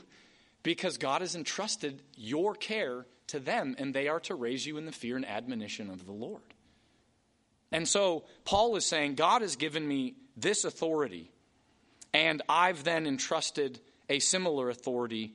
because 0.63 0.97
God 0.97 1.21
has 1.21 1.35
entrusted 1.35 2.01
your 2.15 2.55
care 2.55 3.05
to 3.27 3.39
them, 3.39 3.75
and 3.77 3.93
they 3.93 4.07
are 4.07 4.19
to 4.21 4.35
raise 4.35 4.65
you 4.65 4.77
in 4.77 4.85
the 4.85 4.91
fear 4.91 5.15
and 5.15 5.25
admonition 5.25 5.89
of 5.89 6.05
the 6.05 6.11
Lord. 6.11 6.41
And 7.71 7.87
so 7.87 8.25
Paul 8.43 8.75
is 8.75 8.85
saying, 8.85 9.15
God 9.15 9.41
has 9.41 9.55
given 9.55 9.87
me 9.87 10.15
this 10.35 10.65
authority, 10.65 11.31
and 12.13 12.41
I've 12.49 12.83
then 12.83 13.07
entrusted 13.07 13.79
a 14.09 14.19
similar 14.19 14.69
authority 14.69 15.33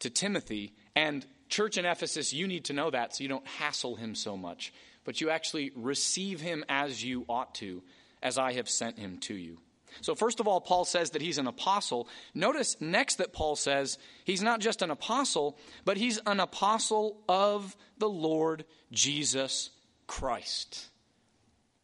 to 0.00 0.10
Timothy. 0.10 0.72
And, 0.96 1.26
church 1.48 1.76
in 1.76 1.84
Ephesus, 1.84 2.32
you 2.32 2.46
need 2.46 2.64
to 2.66 2.72
know 2.72 2.90
that 2.90 3.14
so 3.14 3.22
you 3.22 3.28
don't 3.28 3.46
hassle 3.46 3.96
him 3.96 4.14
so 4.14 4.36
much, 4.36 4.72
but 5.04 5.20
you 5.20 5.30
actually 5.30 5.72
receive 5.74 6.40
him 6.40 6.64
as 6.68 7.04
you 7.04 7.24
ought 7.28 7.54
to, 7.56 7.82
as 8.22 8.38
I 8.38 8.54
have 8.54 8.68
sent 8.68 8.98
him 8.98 9.18
to 9.18 9.34
you. 9.34 9.58
So, 10.00 10.14
first 10.14 10.40
of 10.40 10.48
all, 10.48 10.60
Paul 10.60 10.84
says 10.84 11.10
that 11.10 11.22
he's 11.22 11.38
an 11.38 11.46
apostle. 11.46 12.08
Notice 12.34 12.76
next 12.80 13.16
that 13.16 13.32
Paul 13.32 13.54
says 13.54 13.98
he's 14.24 14.42
not 14.42 14.60
just 14.60 14.82
an 14.82 14.90
apostle, 14.90 15.56
but 15.84 15.96
he's 15.96 16.18
an 16.26 16.40
apostle 16.40 17.22
of 17.28 17.76
the 17.98 18.08
Lord 18.08 18.64
Jesus 18.90 19.70
Christ. 20.06 20.88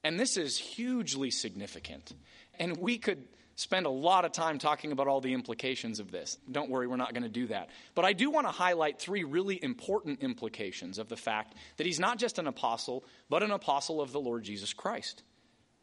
And 0.02 0.18
this 0.18 0.36
is 0.36 0.58
hugely 0.58 1.30
significant. 1.30 2.12
And 2.58 2.78
we 2.78 2.98
could 2.98 3.28
spend 3.60 3.84
a 3.84 3.90
lot 3.90 4.24
of 4.24 4.32
time 4.32 4.58
talking 4.58 4.90
about 4.90 5.06
all 5.06 5.20
the 5.20 5.34
implications 5.34 6.00
of 6.00 6.10
this. 6.10 6.38
Don't 6.50 6.70
worry, 6.70 6.86
we're 6.86 6.96
not 6.96 7.12
going 7.12 7.24
to 7.24 7.28
do 7.28 7.46
that. 7.48 7.68
But 7.94 8.06
I 8.06 8.14
do 8.14 8.30
want 8.30 8.46
to 8.46 8.52
highlight 8.52 8.98
three 8.98 9.22
really 9.22 9.62
important 9.62 10.22
implications 10.22 10.98
of 10.98 11.10
the 11.10 11.16
fact 11.16 11.54
that 11.76 11.84
he's 11.84 12.00
not 12.00 12.18
just 12.18 12.38
an 12.38 12.46
apostle, 12.46 13.04
but 13.28 13.42
an 13.42 13.50
apostle 13.50 14.00
of 14.00 14.12
the 14.12 14.20
Lord 14.20 14.44
Jesus 14.44 14.72
Christ. 14.72 15.22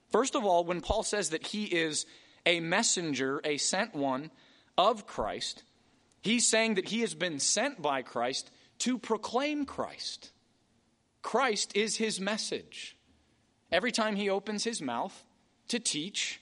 First 0.09 0.35
of 0.35 0.43
all, 0.43 0.63
when 0.63 0.81
Paul 0.81 1.03
says 1.03 1.29
that 1.29 1.45
he 1.45 1.65
is 1.65 2.07
a 2.47 2.61
messenger, 2.61 3.41
a 3.43 3.57
sent 3.57 3.93
one 3.93 4.31
of 4.75 5.05
Christ, 5.05 5.61
he's 6.21 6.47
saying 6.47 6.75
that 6.75 6.89
he 6.89 7.01
has 7.01 7.13
been 7.13 7.39
sent 7.39 7.79
by 7.79 8.01
Christ 8.01 8.49
to 8.79 8.97
proclaim 8.97 9.65
Christ. 9.65 10.31
Christ 11.21 11.75
is 11.75 11.97
his 11.97 12.19
message. 12.19 12.97
Every 13.71 13.91
time 13.91 14.15
he 14.15 14.31
opens 14.31 14.63
his 14.63 14.81
mouth 14.81 15.23
to 15.67 15.79
teach, 15.79 16.39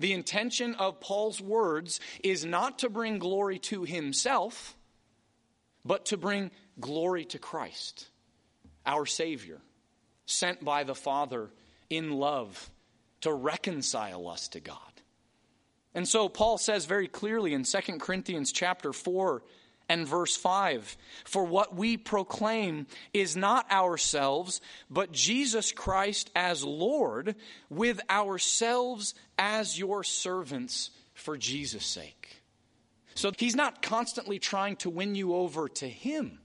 the 0.00 0.14
intention 0.14 0.74
of 0.74 0.98
Paul's 0.98 1.40
words 1.40 2.00
is 2.24 2.44
not 2.44 2.80
to 2.80 2.88
bring 2.88 3.18
glory 3.18 3.58
to 3.60 3.84
himself, 3.84 4.74
but 5.84 6.06
to 6.06 6.16
bring 6.16 6.50
glory 6.80 7.26
to 7.26 7.38
Christ, 7.38 8.08
our 8.86 9.04
Savior, 9.04 9.60
sent 10.24 10.64
by 10.64 10.84
the 10.84 10.94
Father 10.94 11.50
in 11.90 12.12
love 12.12 12.70
to 13.20 13.32
reconcile 13.32 14.26
us 14.26 14.48
to 14.48 14.60
God. 14.60 14.78
And 15.94 16.08
so 16.08 16.30
Paul 16.30 16.56
says 16.56 16.86
very 16.86 17.08
clearly 17.08 17.52
in 17.52 17.64
2 17.64 17.98
Corinthians 17.98 18.52
chapter 18.52 18.94
4 18.94 19.42
and 19.90 20.06
verse 20.06 20.36
5 20.36 20.96
For 21.24 21.44
what 21.44 21.74
we 21.74 21.98
proclaim 21.98 22.86
is 23.12 23.36
not 23.36 23.70
ourselves, 23.70 24.62
but 24.88 25.12
Jesus 25.12 25.72
Christ 25.72 26.30
as 26.34 26.64
Lord, 26.64 27.34
with 27.68 28.00
ourselves 28.08 29.14
as 29.36 29.78
your 29.78 30.04
servants 30.04 30.90
for 31.12 31.36
Jesus' 31.36 31.84
sake. 31.84 32.40
So 33.16 33.32
he's 33.36 33.56
not 33.56 33.82
constantly 33.82 34.38
trying 34.38 34.76
to 34.76 34.88
win 34.88 35.16
you 35.16 35.34
over 35.34 35.68
to 35.68 35.88
him. 35.88 36.38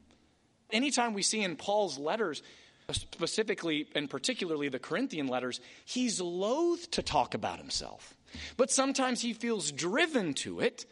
Anytime 0.72 1.14
we 1.14 1.22
see 1.22 1.44
in 1.44 1.56
Paul's 1.56 2.00
letters, 2.00 2.42
specifically 2.92 3.88
and 3.94 4.10
particularly 4.10 4.70
the 4.70 4.80
Corinthian 4.80 5.28
letters, 5.28 5.62
he's 5.86 6.20
loath 6.20 6.90
to 6.92 7.04
talk 7.04 7.36
about 7.36 7.60
himself. 7.60 8.16
But 8.58 8.72
sometimes 8.72 9.22
he 9.22 9.34
feels 9.34 9.72
driven 9.72 10.34
to 10.36 10.60
it. 10.62 10.86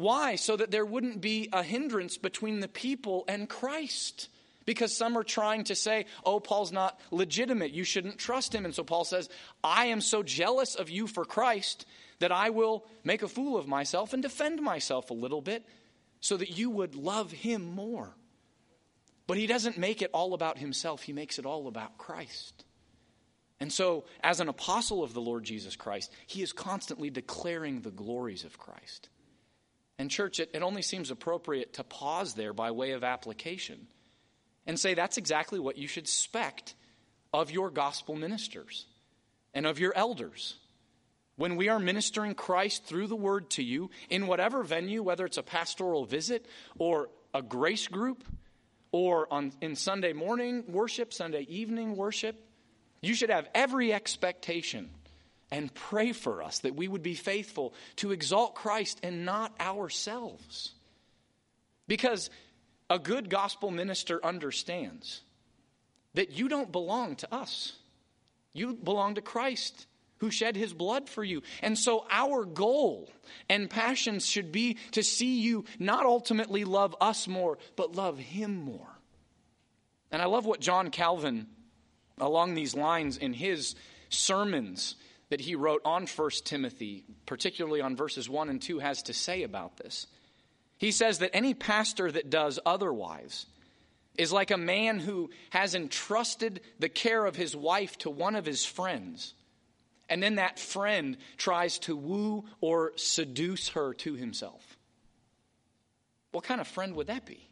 Why? 0.00 0.36
So 0.36 0.56
that 0.56 0.70
there 0.70 0.86
wouldn't 0.86 1.20
be 1.20 1.50
a 1.52 1.62
hindrance 1.62 2.16
between 2.16 2.60
the 2.60 2.68
people 2.68 3.26
and 3.28 3.46
Christ. 3.46 4.30
Because 4.64 4.96
some 4.96 5.18
are 5.18 5.22
trying 5.22 5.64
to 5.64 5.74
say, 5.74 6.06
oh, 6.24 6.40
Paul's 6.40 6.72
not 6.72 6.98
legitimate. 7.10 7.72
You 7.72 7.84
shouldn't 7.84 8.16
trust 8.16 8.54
him. 8.54 8.64
And 8.64 8.74
so 8.74 8.82
Paul 8.82 9.04
says, 9.04 9.28
I 9.62 9.86
am 9.86 10.00
so 10.00 10.22
jealous 10.22 10.74
of 10.74 10.88
you 10.88 11.06
for 11.06 11.26
Christ 11.26 11.84
that 12.18 12.32
I 12.32 12.48
will 12.48 12.86
make 13.04 13.22
a 13.22 13.28
fool 13.28 13.58
of 13.58 13.68
myself 13.68 14.14
and 14.14 14.22
defend 14.22 14.62
myself 14.62 15.10
a 15.10 15.14
little 15.14 15.42
bit 15.42 15.66
so 16.20 16.38
that 16.38 16.56
you 16.56 16.70
would 16.70 16.94
love 16.94 17.30
him 17.30 17.74
more. 17.74 18.14
But 19.26 19.36
he 19.36 19.46
doesn't 19.46 19.76
make 19.76 20.00
it 20.00 20.10
all 20.14 20.32
about 20.32 20.56
himself, 20.56 21.02
he 21.02 21.12
makes 21.12 21.38
it 21.38 21.44
all 21.44 21.68
about 21.68 21.98
Christ. 21.98 22.64
And 23.60 23.70
so, 23.70 24.04
as 24.22 24.40
an 24.40 24.48
apostle 24.48 25.02
of 25.02 25.12
the 25.12 25.20
Lord 25.20 25.44
Jesus 25.44 25.76
Christ, 25.76 26.10
he 26.26 26.40
is 26.40 26.54
constantly 26.54 27.10
declaring 27.10 27.82
the 27.82 27.90
glories 27.90 28.44
of 28.44 28.58
Christ. 28.58 29.10
And, 30.00 30.10
church, 30.10 30.40
it, 30.40 30.48
it 30.54 30.62
only 30.62 30.80
seems 30.80 31.10
appropriate 31.10 31.74
to 31.74 31.84
pause 31.84 32.32
there 32.32 32.54
by 32.54 32.70
way 32.70 32.92
of 32.92 33.04
application 33.04 33.86
and 34.66 34.80
say 34.80 34.94
that's 34.94 35.18
exactly 35.18 35.58
what 35.58 35.76
you 35.76 35.86
should 35.86 36.04
expect 36.04 36.74
of 37.34 37.50
your 37.50 37.68
gospel 37.68 38.16
ministers 38.16 38.86
and 39.52 39.66
of 39.66 39.78
your 39.78 39.92
elders. 39.94 40.56
When 41.36 41.54
we 41.54 41.68
are 41.68 41.78
ministering 41.78 42.34
Christ 42.34 42.86
through 42.86 43.08
the 43.08 43.14
word 43.14 43.50
to 43.50 43.62
you 43.62 43.90
in 44.08 44.26
whatever 44.26 44.62
venue, 44.62 45.02
whether 45.02 45.26
it's 45.26 45.36
a 45.36 45.42
pastoral 45.42 46.06
visit 46.06 46.46
or 46.78 47.10
a 47.34 47.42
grace 47.42 47.86
group, 47.86 48.24
or 48.92 49.30
on, 49.30 49.52
in 49.60 49.76
Sunday 49.76 50.14
morning 50.14 50.64
worship, 50.68 51.12
Sunday 51.12 51.42
evening 51.42 51.94
worship, 51.94 52.42
you 53.02 53.12
should 53.12 53.28
have 53.28 53.50
every 53.54 53.92
expectation 53.92 54.88
and 55.50 55.72
pray 55.74 56.12
for 56.12 56.42
us 56.42 56.60
that 56.60 56.76
we 56.76 56.88
would 56.88 57.02
be 57.02 57.14
faithful 57.14 57.74
to 57.96 58.12
exalt 58.12 58.54
Christ 58.54 59.00
and 59.02 59.24
not 59.24 59.52
ourselves. 59.60 60.72
Because 61.88 62.30
a 62.88 62.98
good 62.98 63.28
gospel 63.30 63.70
minister 63.70 64.24
understands 64.24 65.22
that 66.14 66.32
you 66.32 66.48
don't 66.48 66.70
belong 66.70 67.16
to 67.16 67.34
us, 67.34 67.74
you 68.52 68.74
belong 68.74 69.14
to 69.14 69.20
Christ 69.20 69.86
who 70.18 70.30
shed 70.30 70.54
his 70.54 70.72
blood 70.72 71.08
for 71.08 71.24
you. 71.24 71.42
And 71.62 71.78
so 71.78 72.04
our 72.10 72.44
goal 72.44 73.10
and 73.48 73.70
passions 73.70 74.26
should 74.26 74.52
be 74.52 74.76
to 74.92 75.02
see 75.02 75.40
you 75.40 75.64
not 75.78 76.04
ultimately 76.04 76.64
love 76.64 76.94
us 77.00 77.26
more, 77.26 77.58
but 77.74 77.96
love 77.96 78.18
him 78.18 78.54
more. 78.56 78.98
And 80.12 80.20
I 80.20 80.26
love 80.26 80.44
what 80.44 80.60
John 80.60 80.90
Calvin, 80.90 81.46
along 82.18 82.54
these 82.54 82.74
lines 82.74 83.16
in 83.16 83.32
his 83.32 83.74
sermons 84.10 84.94
that 85.30 85.40
he 85.40 85.54
wrote 85.54 85.80
on 85.84 86.06
1 86.06 86.30
Timothy, 86.44 87.04
particularly 87.24 87.80
on 87.80 87.96
verses 87.96 88.28
1 88.28 88.50
and 88.50 88.60
2, 88.60 88.80
has 88.80 89.02
to 89.04 89.14
say 89.14 89.42
about 89.42 89.76
this. 89.78 90.06
He 90.76 90.92
says 90.92 91.18
that 91.20 91.34
any 91.34 91.54
pastor 91.54 92.10
that 92.10 92.30
does 92.30 92.58
otherwise 92.66 93.46
is 94.18 94.32
like 94.32 94.50
a 94.50 94.56
man 94.56 94.98
who 94.98 95.30
has 95.50 95.74
entrusted 95.74 96.60
the 96.78 96.88
care 96.88 97.24
of 97.24 97.36
his 97.36 97.56
wife 97.56 97.96
to 97.98 98.10
one 98.10 98.34
of 98.34 98.44
his 98.44 98.64
friends, 98.64 99.34
and 100.08 100.22
then 100.22 100.34
that 100.34 100.58
friend 100.58 101.16
tries 101.36 101.78
to 101.80 101.96
woo 101.96 102.44
or 102.60 102.92
seduce 102.96 103.70
her 103.70 103.94
to 103.94 104.14
himself. 104.14 104.76
What 106.32 106.44
kind 106.44 106.60
of 106.60 106.66
friend 106.66 106.96
would 106.96 107.06
that 107.06 107.24
be? 107.24 107.48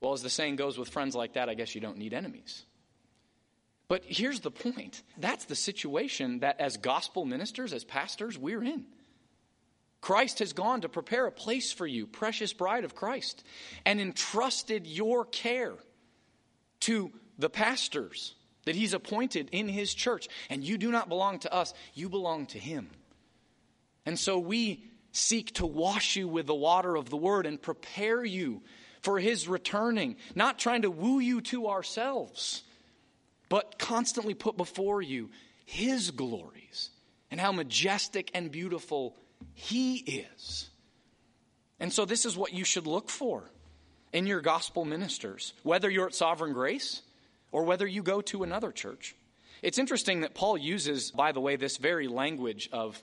Well, 0.00 0.14
as 0.14 0.22
the 0.22 0.30
saying 0.30 0.56
goes, 0.56 0.78
with 0.78 0.88
friends 0.88 1.14
like 1.14 1.34
that, 1.34 1.50
I 1.50 1.54
guess 1.54 1.74
you 1.74 1.80
don't 1.80 1.98
need 1.98 2.14
enemies. 2.14 2.64
But 3.90 4.04
here's 4.06 4.38
the 4.38 4.52
point 4.52 5.02
that's 5.18 5.46
the 5.46 5.56
situation 5.56 6.38
that 6.40 6.60
as 6.60 6.76
gospel 6.76 7.24
ministers, 7.24 7.72
as 7.72 7.82
pastors, 7.82 8.38
we're 8.38 8.62
in. 8.62 8.84
Christ 10.00 10.38
has 10.38 10.52
gone 10.52 10.82
to 10.82 10.88
prepare 10.88 11.26
a 11.26 11.32
place 11.32 11.72
for 11.72 11.88
you, 11.88 12.06
precious 12.06 12.52
bride 12.52 12.84
of 12.84 12.94
Christ, 12.94 13.44
and 13.84 14.00
entrusted 14.00 14.86
your 14.86 15.24
care 15.24 15.74
to 16.82 17.10
the 17.36 17.50
pastors 17.50 18.36
that 18.64 18.76
he's 18.76 18.94
appointed 18.94 19.48
in 19.50 19.68
his 19.68 19.92
church. 19.92 20.28
And 20.48 20.62
you 20.62 20.78
do 20.78 20.92
not 20.92 21.08
belong 21.08 21.40
to 21.40 21.52
us, 21.52 21.74
you 21.92 22.08
belong 22.08 22.46
to 22.46 22.60
him. 22.60 22.90
And 24.06 24.16
so 24.16 24.38
we 24.38 24.84
seek 25.10 25.54
to 25.54 25.66
wash 25.66 26.14
you 26.14 26.28
with 26.28 26.46
the 26.46 26.54
water 26.54 26.94
of 26.94 27.10
the 27.10 27.16
word 27.16 27.44
and 27.44 27.60
prepare 27.60 28.24
you 28.24 28.62
for 29.02 29.18
his 29.18 29.48
returning, 29.48 30.14
not 30.36 30.60
trying 30.60 30.82
to 30.82 30.92
woo 30.92 31.18
you 31.18 31.40
to 31.40 31.66
ourselves 31.66 32.62
but 33.50 33.78
constantly 33.78 34.32
put 34.32 34.56
before 34.56 35.02
you 35.02 35.28
His 35.66 36.10
glories 36.10 36.88
and 37.30 37.38
how 37.38 37.52
majestic 37.52 38.30
and 38.32 38.50
beautiful 38.50 39.14
He 39.52 39.96
is. 39.96 40.70
And 41.78 41.92
so, 41.92 42.06
this 42.06 42.24
is 42.24 42.38
what 42.38 42.54
you 42.54 42.64
should 42.64 42.86
look 42.86 43.10
for 43.10 43.50
in 44.12 44.26
your 44.26 44.40
gospel 44.40 44.86
ministers, 44.86 45.52
whether 45.62 45.90
you're 45.90 46.06
at 46.06 46.14
Sovereign 46.14 46.54
Grace 46.54 47.02
or 47.52 47.64
whether 47.64 47.86
you 47.86 48.02
go 48.02 48.22
to 48.22 48.42
another 48.42 48.72
church. 48.72 49.14
It's 49.62 49.78
interesting 49.78 50.22
that 50.22 50.34
Paul 50.34 50.56
uses, 50.56 51.10
by 51.10 51.32
the 51.32 51.40
way, 51.40 51.56
this 51.56 51.76
very 51.76 52.08
language 52.08 52.70
of 52.72 53.02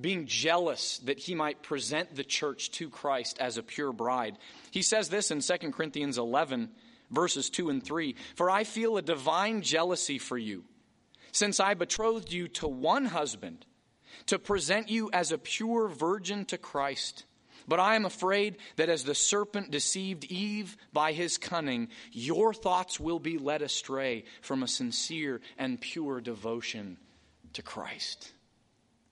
being 0.00 0.26
jealous 0.26 0.98
that 1.00 1.18
he 1.18 1.34
might 1.34 1.62
present 1.62 2.14
the 2.14 2.22
church 2.22 2.70
to 2.72 2.88
Christ 2.88 3.38
as 3.40 3.58
a 3.58 3.62
pure 3.62 3.92
bride. 3.92 4.38
He 4.70 4.82
says 4.82 5.08
this 5.08 5.30
in 5.30 5.40
2 5.40 5.72
Corinthians 5.72 6.18
11 6.18 6.70
verses 7.10 7.50
2 7.50 7.70
and 7.70 7.82
3. 7.82 8.14
For 8.34 8.50
I 8.50 8.64
feel 8.64 8.96
a 8.96 9.02
divine 9.02 9.62
jealousy 9.62 10.18
for 10.18 10.38
you, 10.38 10.64
since 11.32 11.60
I 11.60 11.74
betrothed 11.74 12.32
you 12.32 12.48
to 12.48 12.68
one 12.68 13.06
husband, 13.06 13.66
to 14.26 14.38
present 14.38 14.88
you 14.88 15.10
as 15.12 15.32
a 15.32 15.38
pure 15.38 15.88
virgin 15.88 16.44
to 16.46 16.58
Christ. 16.58 17.24
But 17.66 17.80
I 17.80 17.96
am 17.96 18.06
afraid 18.06 18.56
that 18.76 18.88
as 18.88 19.04
the 19.04 19.14
serpent 19.14 19.70
deceived 19.70 20.24
Eve 20.24 20.76
by 20.92 21.12
his 21.12 21.36
cunning, 21.36 21.88
your 22.12 22.54
thoughts 22.54 22.98
will 22.98 23.18
be 23.18 23.36
led 23.36 23.60
astray 23.60 24.24
from 24.40 24.62
a 24.62 24.68
sincere 24.68 25.42
and 25.58 25.78
pure 25.78 26.22
devotion 26.22 26.96
to 27.52 27.62
Christ. 27.62 28.32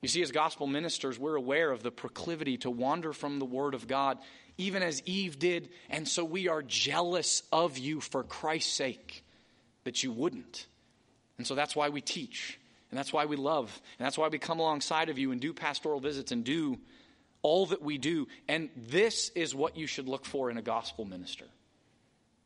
You 0.00 0.08
see, 0.08 0.22
as 0.22 0.30
gospel 0.30 0.66
ministers, 0.66 1.18
we're 1.18 1.36
aware 1.36 1.70
of 1.70 1.82
the 1.82 1.90
proclivity 1.90 2.56
to 2.58 2.70
wander 2.70 3.12
from 3.12 3.38
the 3.38 3.44
Word 3.44 3.74
of 3.74 3.86
God 3.86 4.18
even 4.58 4.82
as 4.82 5.02
Eve 5.04 5.38
did, 5.38 5.68
and 5.90 6.08
so 6.08 6.24
we 6.24 6.48
are 6.48 6.62
jealous 6.62 7.42
of 7.52 7.78
you 7.78 8.00
for 8.00 8.22
Christ's 8.22 8.72
sake 8.72 9.24
that 9.84 10.02
you 10.02 10.12
wouldn't. 10.12 10.66
And 11.38 11.46
so 11.46 11.54
that's 11.54 11.76
why 11.76 11.90
we 11.90 12.00
teach, 12.00 12.58
and 12.90 12.98
that's 12.98 13.12
why 13.12 13.26
we 13.26 13.36
love, 13.36 13.80
and 13.98 14.06
that's 14.06 14.16
why 14.16 14.28
we 14.28 14.38
come 14.38 14.58
alongside 14.58 15.08
of 15.08 15.18
you 15.18 15.32
and 15.32 15.40
do 15.40 15.52
pastoral 15.52 16.00
visits 16.00 16.32
and 16.32 16.44
do 16.44 16.78
all 17.42 17.66
that 17.66 17.82
we 17.82 17.98
do. 17.98 18.26
And 18.48 18.70
this 18.76 19.30
is 19.34 19.54
what 19.54 19.76
you 19.76 19.86
should 19.86 20.08
look 20.08 20.24
for 20.24 20.50
in 20.50 20.56
a 20.56 20.62
gospel 20.62 21.04
minister 21.04 21.46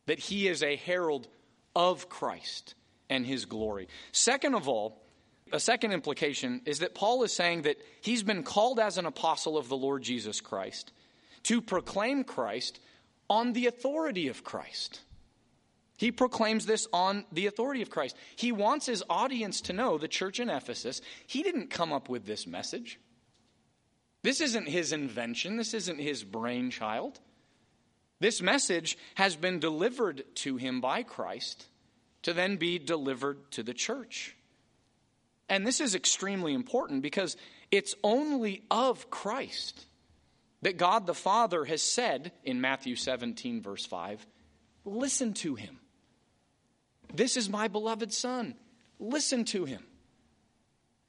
that 0.07 0.19
he 0.19 0.49
is 0.49 0.63
a 0.65 0.75
herald 0.75 1.29
of 1.77 2.09
Christ 2.09 2.75
and 3.09 3.25
his 3.25 3.45
glory. 3.45 3.87
Second 4.11 4.55
of 4.55 4.69
all, 4.69 5.01
a 5.53 5.61
second 5.61 5.93
implication 5.93 6.63
is 6.65 6.81
that 6.81 6.95
Paul 6.95 7.23
is 7.23 7.33
saying 7.33 7.63
that 7.63 7.77
he's 8.01 8.25
been 8.25 8.43
called 8.43 8.81
as 8.81 8.99
an 8.99 9.07
apostle 9.07 9.57
of 9.57 9.69
the 9.69 9.77
Lord 9.77 10.03
Jesus 10.03 10.41
Christ 10.41 10.93
to 11.45 11.61
proclaim 11.61 12.25
Christ 12.25 12.81
on 13.29 13.53
the 13.53 13.67
authority 13.67 14.29
of 14.29 14.45
Christ. 14.45 15.01
He 15.97 16.11
proclaims 16.11 16.65
this 16.65 16.87
on 16.93 17.27
the 17.31 17.47
authority 17.47 17.83
of 17.83 17.91
Christ. 17.91 18.17
He 18.35 18.53
wants 18.53 18.87
his 18.87 19.05
audience 19.11 19.61
to 19.63 19.75
know, 19.75 19.99
the 19.99 20.09
church 20.09 20.41
in 20.41 20.49
Ephesus, 20.49 21.03
he 21.27 21.43
didn't 21.43 21.69
come 21.69 21.93
up 21.93 22.09
with 22.09 22.25
this 22.25 22.47
message. 22.47 22.99
This 24.23 24.41
isn't 24.41 24.69
his 24.69 24.93
invention, 24.93 25.57
this 25.57 25.75
isn't 25.75 25.99
his 25.99 26.25
brainchild. 26.25 27.21
This 28.19 28.43
message 28.43 28.99
has 29.15 29.37
been 29.37 29.61
delivered 29.61 30.25
to 30.37 30.57
him 30.57 30.81
by 30.81 31.03
Christ 31.03 31.67
to 32.23 32.33
then 32.33 32.57
be 32.57 32.79
delivered 32.79 33.51
to 33.53 33.63
the 33.63 33.75
church. 33.75 34.37
And 35.49 35.67
this 35.67 35.81
is 35.81 35.95
extremely 35.95 36.55
important 36.55 37.03
because 37.03 37.37
it's 37.71 37.95
only 38.05 38.63
of 38.71 39.11
Christ 39.11 39.87
that 40.63 40.77
God 40.77 41.07
the 41.07 41.15
Father 41.15 41.65
has 41.65 41.83
said 41.83 42.33
in 42.45 42.61
Matthew 42.61 42.97
17, 42.97 43.63
verse 43.63 43.87
5 43.87 44.27
listen 44.85 45.35
to 45.35 45.55
him. 45.55 45.79
This 47.15 47.37
is 47.37 47.49
my 47.51 47.69
beloved 47.69 48.13
Son. 48.13 48.55
Listen 48.99 49.45
to 49.47 49.65
him. 49.65 49.85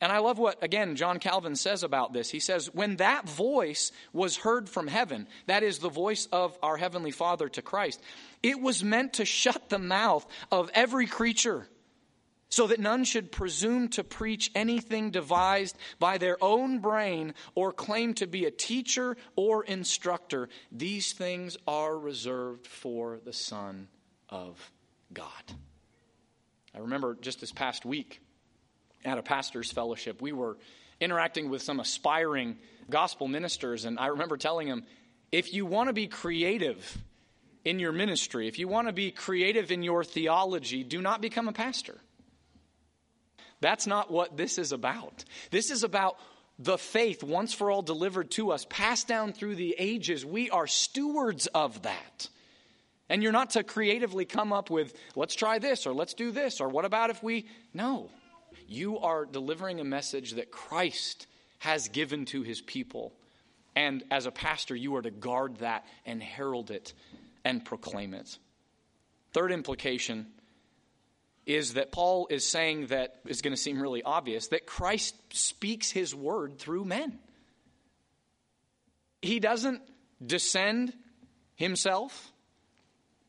And 0.01 0.11
I 0.11 0.17
love 0.17 0.39
what, 0.39 0.63
again, 0.63 0.95
John 0.95 1.19
Calvin 1.19 1.55
says 1.55 1.83
about 1.83 2.11
this. 2.11 2.29
He 2.31 2.39
says, 2.39 2.73
When 2.73 2.95
that 2.97 3.29
voice 3.29 3.91
was 4.13 4.35
heard 4.35 4.67
from 4.67 4.87
heaven, 4.87 5.27
that 5.45 5.61
is 5.61 5.77
the 5.77 5.89
voice 5.89 6.27
of 6.31 6.57
our 6.63 6.75
Heavenly 6.75 7.11
Father 7.11 7.47
to 7.49 7.61
Christ, 7.61 8.01
it 8.41 8.59
was 8.59 8.83
meant 8.83 9.13
to 9.13 9.25
shut 9.25 9.69
the 9.69 9.77
mouth 9.77 10.25
of 10.51 10.71
every 10.73 11.05
creature 11.05 11.67
so 12.51 12.67
that 12.67 12.79
none 12.79 13.05
should 13.05 13.31
presume 13.31 13.87
to 13.87 14.03
preach 14.03 14.51
anything 14.53 15.09
devised 15.09 15.75
by 15.99 16.17
their 16.17 16.37
own 16.43 16.79
brain 16.79 17.33
or 17.55 17.71
claim 17.71 18.13
to 18.13 18.27
be 18.27 18.45
a 18.45 18.51
teacher 18.51 19.15
or 19.37 19.63
instructor. 19.63 20.49
These 20.71 21.13
things 21.13 21.57
are 21.65 21.97
reserved 21.97 22.67
for 22.67 23.19
the 23.23 23.33
Son 23.33 23.87
of 24.29 24.71
God. 25.13 25.31
I 26.75 26.79
remember 26.79 27.17
just 27.19 27.39
this 27.39 27.53
past 27.53 27.85
week 27.85 28.21
at 29.05 29.17
a 29.17 29.23
pastor's 29.23 29.71
fellowship, 29.71 30.21
we 30.21 30.33
were 30.33 30.57
interacting 30.99 31.49
with 31.49 31.61
some 31.61 31.79
aspiring 31.79 32.57
gospel 32.89 33.29
ministers, 33.29 33.85
and 33.85 33.97
I 33.97 34.07
remember 34.07 34.35
telling 34.35 34.67
them, 34.67 34.83
if 35.31 35.53
you 35.53 35.65
want 35.65 35.87
to 35.87 35.93
be 35.93 36.07
creative 36.07 36.97
in 37.63 37.79
your 37.79 37.93
ministry, 37.93 38.49
if 38.49 38.59
you 38.59 38.67
want 38.67 38.89
to 38.89 38.93
be 38.93 39.09
creative 39.09 39.71
in 39.71 39.83
your 39.83 40.03
theology, 40.03 40.83
do 40.83 41.01
not 41.01 41.21
become 41.21 41.47
a 41.47 41.53
pastor. 41.53 42.01
That's 43.61 43.87
not 43.87 44.11
what 44.11 44.35
this 44.35 44.57
is 44.57 44.71
about. 44.71 45.23
This 45.51 45.71
is 45.71 45.83
about 45.83 46.17
the 46.59 46.77
faith 46.77 47.23
once 47.23 47.53
for 47.53 47.71
all 47.71 47.81
delivered 47.81 48.31
to 48.31 48.51
us, 48.51 48.65
passed 48.69 49.07
down 49.07 49.33
through 49.33 49.55
the 49.55 49.75
ages. 49.79 50.25
We 50.25 50.49
are 50.49 50.67
stewards 50.67 51.47
of 51.47 51.83
that. 51.83 52.27
And 53.09 53.21
you're 53.23 53.31
not 53.31 53.51
to 53.51 53.63
creatively 53.63 54.25
come 54.25 54.53
up 54.53 54.69
with, 54.69 54.93
let's 55.15 55.35
try 55.35 55.59
this, 55.59 55.85
or 55.85 55.93
let's 55.93 56.13
do 56.13 56.31
this, 56.31 56.61
or 56.61 56.69
what 56.69 56.85
about 56.85 57.09
if 57.09 57.21
we. 57.21 57.47
No. 57.73 58.09
You 58.67 58.99
are 58.99 59.25
delivering 59.25 59.79
a 59.79 59.83
message 59.83 60.33
that 60.33 60.51
Christ 60.51 61.27
has 61.59 61.89
given 61.89 62.25
to 62.25 62.41
his 62.41 62.61
people. 62.61 63.13
And 63.75 64.03
as 64.11 64.25
a 64.25 64.31
pastor, 64.31 64.75
you 64.75 64.95
are 64.95 65.01
to 65.01 65.11
guard 65.11 65.57
that 65.57 65.85
and 66.05 66.21
herald 66.21 66.71
it 66.71 66.93
and 67.43 67.65
proclaim 67.65 68.13
it. 68.13 68.37
Third 69.33 69.51
implication 69.51 70.27
is 71.45 71.73
that 71.73 71.91
Paul 71.91 72.27
is 72.29 72.47
saying 72.47 72.87
that 72.87 73.15
is 73.25 73.41
going 73.41 73.53
to 73.55 73.61
seem 73.61 73.81
really 73.81 74.03
obvious 74.03 74.47
that 74.49 74.65
Christ 74.65 75.15
speaks 75.31 75.91
his 75.91 76.13
word 76.13 76.59
through 76.59 76.85
men. 76.85 77.19
He 79.21 79.39
doesn't 79.39 79.81
descend 80.25 80.93
himself. 81.55 82.31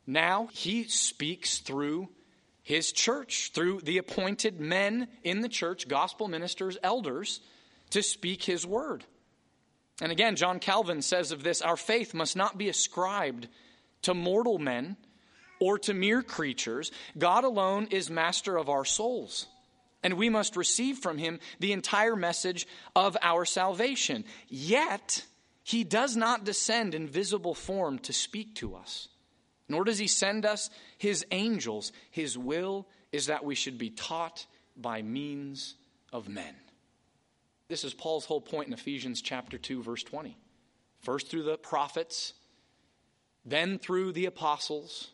Now 0.06 0.48
he 0.52 0.84
speaks 0.84 1.58
through 1.58 2.08
his 2.62 2.92
church, 2.92 3.50
through 3.54 3.80
the 3.80 3.98
appointed 3.98 4.60
men 4.60 5.08
in 5.22 5.40
the 5.40 5.48
church, 5.48 5.88
gospel 5.88 6.28
ministers, 6.28 6.78
elders, 6.82 7.40
to 7.90 8.02
speak 8.02 8.42
his 8.44 8.66
word. 8.66 9.04
And 10.00 10.12
again, 10.12 10.36
John 10.36 10.58
Calvin 10.58 11.02
says 11.02 11.32
of 11.32 11.42
this 11.42 11.60
our 11.60 11.76
faith 11.76 12.14
must 12.14 12.36
not 12.36 12.58
be 12.58 12.68
ascribed 12.68 13.48
to 14.02 14.14
mortal 14.14 14.58
men 14.58 14.96
or 15.62 15.78
to 15.78 15.94
mere 15.94 16.22
creatures. 16.22 16.90
God 17.16 17.44
alone 17.44 17.86
is 17.92 18.10
master 18.10 18.56
of 18.56 18.68
our 18.68 18.84
souls. 18.84 19.46
And 20.02 20.14
we 20.14 20.28
must 20.28 20.56
receive 20.56 20.98
from 20.98 21.18
him 21.18 21.38
the 21.60 21.70
entire 21.70 22.16
message 22.16 22.66
of 22.96 23.16
our 23.22 23.44
salvation. 23.44 24.24
Yet, 24.48 25.24
he 25.62 25.84
does 25.84 26.16
not 26.16 26.42
descend 26.42 26.96
in 26.96 27.06
visible 27.06 27.54
form 27.54 28.00
to 28.00 28.12
speak 28.12 28.56
to 28.56 28.74
us, 28.74 29.06
nor 29.68 29.84
does 29.84 29.98
he 29.98 30.08
send 30.08 30.44
us 30.44 30.68
his 30.98 31.24
angels. 31.30 31.92
His 32.10 32.36
will 32.36 32.88
is 33.12 33.26
that 33.26 33.44
we 33.44 33.54
should 33.54 33.78
be 33.78 33.90
taught 33.90 34.44
by 34.76 35.02
means 35.02 35.76
of 36.12 36.28
men. 36.28 36.56
This 37.68 37.84
is 37.84 37.94
Paul's 37.94 38.24
whole 38.24 38.40
point 38.40 38.66
in 38.66 38.74
Ephesians 38.74 39.22
chapter 39.22 39.58
2 39.58 39.84
verse 39.84 40.02
20. 40.02 40.36
First 41.02 41.28
through 41.28 41.44
the 41.44 41.56
prophets, 41.56 42.32
then 43.44 43.78
through 43.78 44.10
the 44.10 44.26
apostles, 44.26 45.12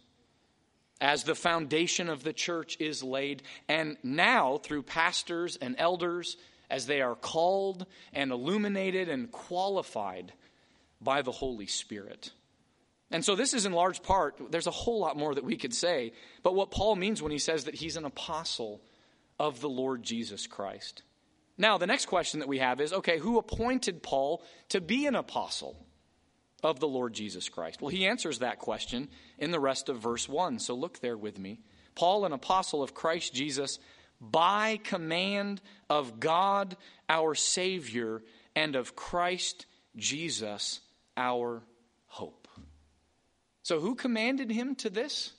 as 1.01 1.25
the 1.25 1.35
foundation 1.35 2.09
of 2.09 2.25
the 2.25 2.33
church 2.33 2.77
is 2.81 3.03
laid, 3.03 3.43
and 3.69 3.97
now 4.03 4.59
through 4.59 4.83
pastors 4.83 5.57
and 5.57 5.77
elders 5.79 6.37
as 6.71 6.87
they 6.87 7.01
are 7.01 7.15
called 7.15 7.87
and 8.13 8.31
illuminated 8.31 9.09
and 9.09 9.31
qualified 9.31 10.33
by 11.01 11.23
the 11.23 11.33
Holy 11.33 11.67
Spirit. 11.67 12.33
And 13.11 13.25
so, 13.25 13.37
this 13.37 13.55
is 13.55 13.65
in 13.65 13.73
large 13.73 14.03
part, 14.03 14.39
there's 14.51 14.67
a 14.67 14.73
whole 14.73 15.01
lot 15.01 15.17
more 15.17 15.35
that 15.35 15.45
we 15.45 15.57
could 15.57 15.73
say, 15.73 16.13
but 16.43 16.55
what 16.55 16.71
Paul 16.71 16.97
means 16.97 17.23
when 17.23 17.33
he 17.33 17.39
says 17.39 17.65
that 17.65 17.75
he's 17.75 17.97
an 17.97 18.05
apostle 18.05 18.83
of 19.39 19.61
the 19.61 19.69
Lord 19.69 20.03
Jesus 20.03 20.47
Christ. 20.47 21.03
Now, 21.57 21.79
the 21.79 21.87
next 21.87 22.07
question 22.07 22.41
that 22.41 22.49
we 22.49 22.59
have 22.59 22.81
is 22.81 22.93
okay, 22.93 23.19
who 23.19 23.39
appointed 23.39 24.03
Paul 24.03 24.43
to 24.69 24.81
be 24.81 25.07
an 25.07 25.15
apostle 25.15 25.77
of 26.63 26.81
the 26.81 26.89
Lord 26.89 27.13
Jesus 27.13 27.49
Christ? 27.49 27.81
Well, 27.81 27.91
he 27.91 28.07
answers 28.07 28.41
that 28.41 28.59
question 28.59 29.09
in 29.39 29.51
the 29.51 29.61
rest 29.61 29.89
of 29.89 29.99
verse 29.99 30.29
1. 30.29 30.59
So, 30.59 30.75
look 30.75 31.01
there 31.01 31.17
with 31.17 31.39
me. 31.39 31.61
Paul, 31.95 32.25
an 32.25 32.33
apostle 32.33 32.83
of 32.83 32.95
Christ 32.95 33.35
Jesus, 33.35 33.79
by 34.21 34.79
command 34.83 35.61
of 35.89 36.21
God 36.21 36.77
our 37.09 37.35
Savior 37.35 38.23
and 38.55 38.77
of 38.77 38.97
Christ 38.97 39.67
Jesus 39.97 40.81
our 41.17 41.63
hope. 42.07 42.49
So, 43.63 43.81
who 43.81 43.95
commanded 43.95 44.51
him 44.51 44.75
to 44.77 44.91
this? 44.91 45.33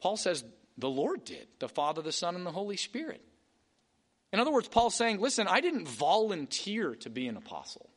Paul 0.00 0.16
says 0.16 0.44
the 0.76 0.88
Lord 0.88 1.24
did, 1.24 1.46
the 1.58 1.68
Father, 1.68 2.02
the 2.02 2.12
Son, 2.12 2.34
and 2.34 2.46
the 2.46 2.52
Holy 2.52 2.76
Spirit. 2.76 3.22
In 4.32 4.40
other 4.40 4.52
words, 4.52 4.68
Paul's 4.68 4.94
saying, 4.94 5.20
listen, 5.20 5.48
I 5.48 5.60
didn't 5.60 5.88
volunteer 5.88 6.94
to 6.96 7.10
be 7.10 7.26
an 7.28 7.36
apostle. 7.36 7.90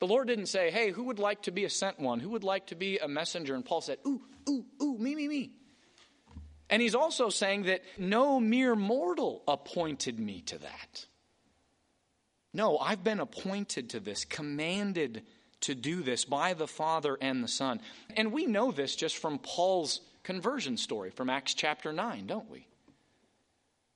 The 0.00 0.06
Lord 0.06 0.28
didn't 0.28 0.46
say, 0.46 0.70
hey, 0.70 0.90
who 0.90 1.04
would 1.04 1.18
like 1.18 1.42
to 1.42 1.50
be 1.50 1.64
a 1.64 1.70
sent 1.70 1.98
one? 2.00 2.20
Who 2.20 2.30
would 2.30 2.44
like 2.44 2.66
to 2.68 2.74
be 2.74 2.98
a 2.98 3.08
messenger? 3.08 3.54
And 3.54 3.64
Paul 3.64 3.80
said, 3.80 3.98
ooh, 4.06 4.22
ooh, 4.48 4.64
ooh, 4.82 4.98
me, 4.98 5.14
me, 5.14 5.28
me. 5.28 5.52
And 6.68 6.82
he's 6.82 6.94
also 6.94 7.28
saying 7.28 7.64
that 7.64 7.82
no 7.98 8.40
mere 8.40 8.74
mortal 8.74 9.42
appointed 9.46 10.18
me 10.18 10.40
to 10.42 10.58
that. 10.58 11.06
No, 12.52 12.78
I've 12.78 13.04
been 13.04 13.20
appointed 13.20 13.90
to 13.90 14.00
this, 14.00 14.24
commanded 14.24 15.22
to 15.62 15.74
do 15.74 16.02
this 16.02 16.24
by 16.24 16.54
the 16.54 16.68
Father 16.68 17.16
and 17.20 17.42
the 17.42 17.48
Son. 17.48 17.80
And 18.16 18.32
we 18.32 18.46
know 18.46 18.70
this 18.70 18.96
just 18.96 19.16
from 19.16 19.38
Paul's 19.38 20.00
conversion 20.22 20.76
story 20.76 21.10
from 21.10 21.30
Acts 21.30 21.54
chapter 21.54 21.92
9, 21.92 22.26
don't 22.26 22.50
we? 22.50 22.66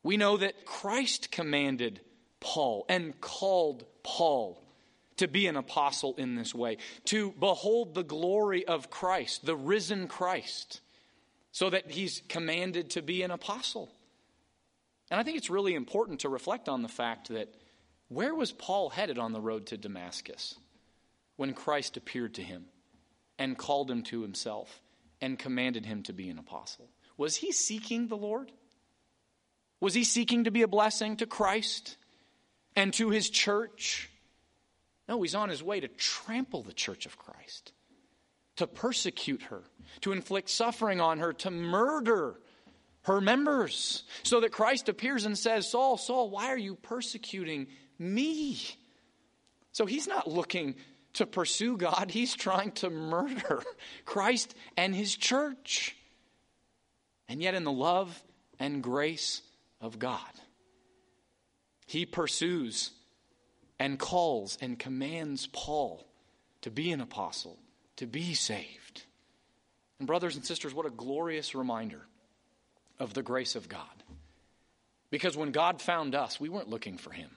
We 0.03 0.17
know 0.17 0.37
that 0.37 0.65
Christ 0.65 1.31
commanded 1.31 2.01
Paul 2.41 2.85
and 2.89 3.21
called 3.21 3.85
Paul 4.03 4.63
to 5.19 5.29
be 5.29 5.47
an 5.47 5.57
apostle 5.57 6.15
in 6.17 6.35
this 6.35 6.55
way, 6.55 6.79
to 7.07 7.33
behold 7.39 7.95
the 7.95 8.03
glory 8.03 8.67
of 8.67 8.91
Christ, 8.91 9.47
the 9.47 9.57
risen 9.57 10.09
Christ 10.09 10.81
so 11.53 11.71
that 11.71 11.91
he's 11.91 12.23
commanded 12.29 12.91
to 12.91 13.03
be 13.03 13.23
an 13.23 13.31
apostle. 13.31 13.91
And 15.11 15.19
I 15.19 15.23
think 15.23 15.39
it's 15.39 15.51
really 15.51 15.75
important 15.75 16.21
to 16.21 16.29
reflect 16.29 16.69
on 16.69 16.83
the 16.83 16.89
fact 16.89 17.29
that 17.29 17.53
where 18.09 18.35
was 18.35 18.53
Paul 18.53 18.91
headed 18.91 19.19
on 19.19 19.33
the 19.33 19.41
road 19.41 19.67
to 19.67 19.77
Damascus 19.77 20.55
when 21.37 21.55
Christ 21.55 21.97
appeared 21.97 22.35
to 22.35 22.43
him 22.43 22.67
and 23.39 23.59
called 23.59 23.91
him 23.91 24.03
to 24.05 24.23
himself 24.23 24.81
and 25.21 25.39
commanded 25.39 25.85
him 25.85 26.03
to 26.05 26.13
be 26.13 26.29
an 26.29 26.39
apostle? 26.39 26.89
Was 27.17 27.37
he 27.37 27.53
seeking 27.53 28.09
the 28.09 28.17
Lord? 28.17 28.53
Was 29.81 29.95
he 29.95 30.05
seeking 30.05 30.45
to 30.45 30.51
be 30.51 30.63
a 30.63 30.69
blessing 30.69 31.17
to 31.17 31.27
Christ 31.27 31.97
and 32.77 32.93
to 32.95 33.11
his 33.11 33.31
church? 33.31 34.11
No, 35.09 35.23
he's 35.23 35.35
on 35.35 35.49
his 35.49 35.63
way 35.63 35.81
to 35.81 35.89
trample 35.89 36.63
the 36.63 36.73
church 36.73 37.07
of 37.07 37.17
Christ 37.17 37.73
to 38.59 38.67
persecute 38.67 39.43
her, 39.43 39.63
to 40.01 40.11
inflict 40.11 40.51
suffering 40.51 41.01
on 41.01 41.21
her, 41.21 41.33
to 41.33 41.51
murder 41.51 42.41
her 43.03 43.21
members, 43.21 44.03
so 44.25 44.41
that 44.41 44.51
Christ 44.51 44.89
appears 44.89 45.25
and 45.25 45.39
says, 45.39 45.71
Saul, 45.71 45.97
Saul, 45.97 46.29
why 46.29 46.49
are 46.49 46.59
you 46.59 46.75
persecuting 46.75 47.69
me? 48.01 48.59
So 49.71 49.87
he's 49.87 50.09
not 50.09 50.29
looking 50.29 50.75
to 51.15 51.25
pursue 51.25 51.77
God, 51.77 52.11
he's 52.11 52.35
trying 52.35 52.73
to 52.73 52.91
murder 52.91 53.63
Christ 54.05 54.55
and 54.77 54.95
his 54.95 55.17
church. 55.17 55.97
And 57.29 57.41
yet, 57.41 57.55
in 57.55 57.63
the 57.65 57.73
love 57.73 58.21
and 58.59 58.83
grace 58.83 59.43
of 59.81 59.99
God, 59.99 60.21
he 61.87 62.07
pursues 62.07 62.91
and 63.79 63.99
calls 63.99 64.59
and 64.61 64.79
commands 64.79 65.47
Paul 65.53 66.07
to 66.63 66.71
be 66.71 66.93
an 66.93 67.01
apostle 67.01 67.59
to 67.99 68.07
be 68.07 68.35
saved. 68.35 69.05
And, 69.99 70.07
brothers 70.07 70.37
and 70.37 70.45
sisters, 70.45 70.73
what 70.73 70.87
a 70.87 70.91
glorious 70.91 71.55
reminder 71.55 72.01
of 72.99 73.13
the 73.13 73.23
grace 73.23 73.57
of 73.57 73.69
God. 73.69 73.83
Because 75.11 75.37
when 75.37 75.51
God 75.51 75.83
found 75.83 76.15
us, 76.15 76.41
we 76.41 76.49
weren't 76.49 76.69
looking 76.69 76.97
for 76.97 77.11
Him. 77.11 77.31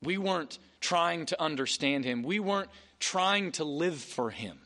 We 0.00 0.16
weren't 0.16 0.58
trying 0.80 1.26
to 1.26 1.40
understand 1.40 2.04
Him. 2.04 2.22
We 2.22 2.40
weren't 2.40 2.70
trying 3.00 3.52
to 3.52 3.64
live 3.64 3.98
for 3.98 4.30
Him. 4.30 4.58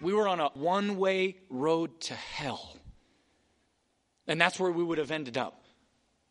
We 0.00 0.12
were 0.12 0.28
on 0.28 0.40
a 0.40 0.48
one 0.54 0.96
way 0.96 1.36
road 1.48 1.98
to 2.02 2.14
hell. 2.14 2.76
And 4.26 4.40
that's 4.40 4.60
where 4.60 4.70
we 4.70 4.84
would 4.84 4.98
have 4.98 5.10
ended 5.10 5.38
up, 5.38 5.64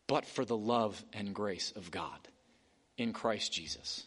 but 0.06 0.26
for 0.26 0.44
the 0.44 0.56
love 0.56 1.02
and 1.12 1.34
grace 1.34 1.72
of 1.74 1.90
God 1.90 2.28
in 3.02 3.12
Christ 3.12 3.52
Jesus. 3.52 4.06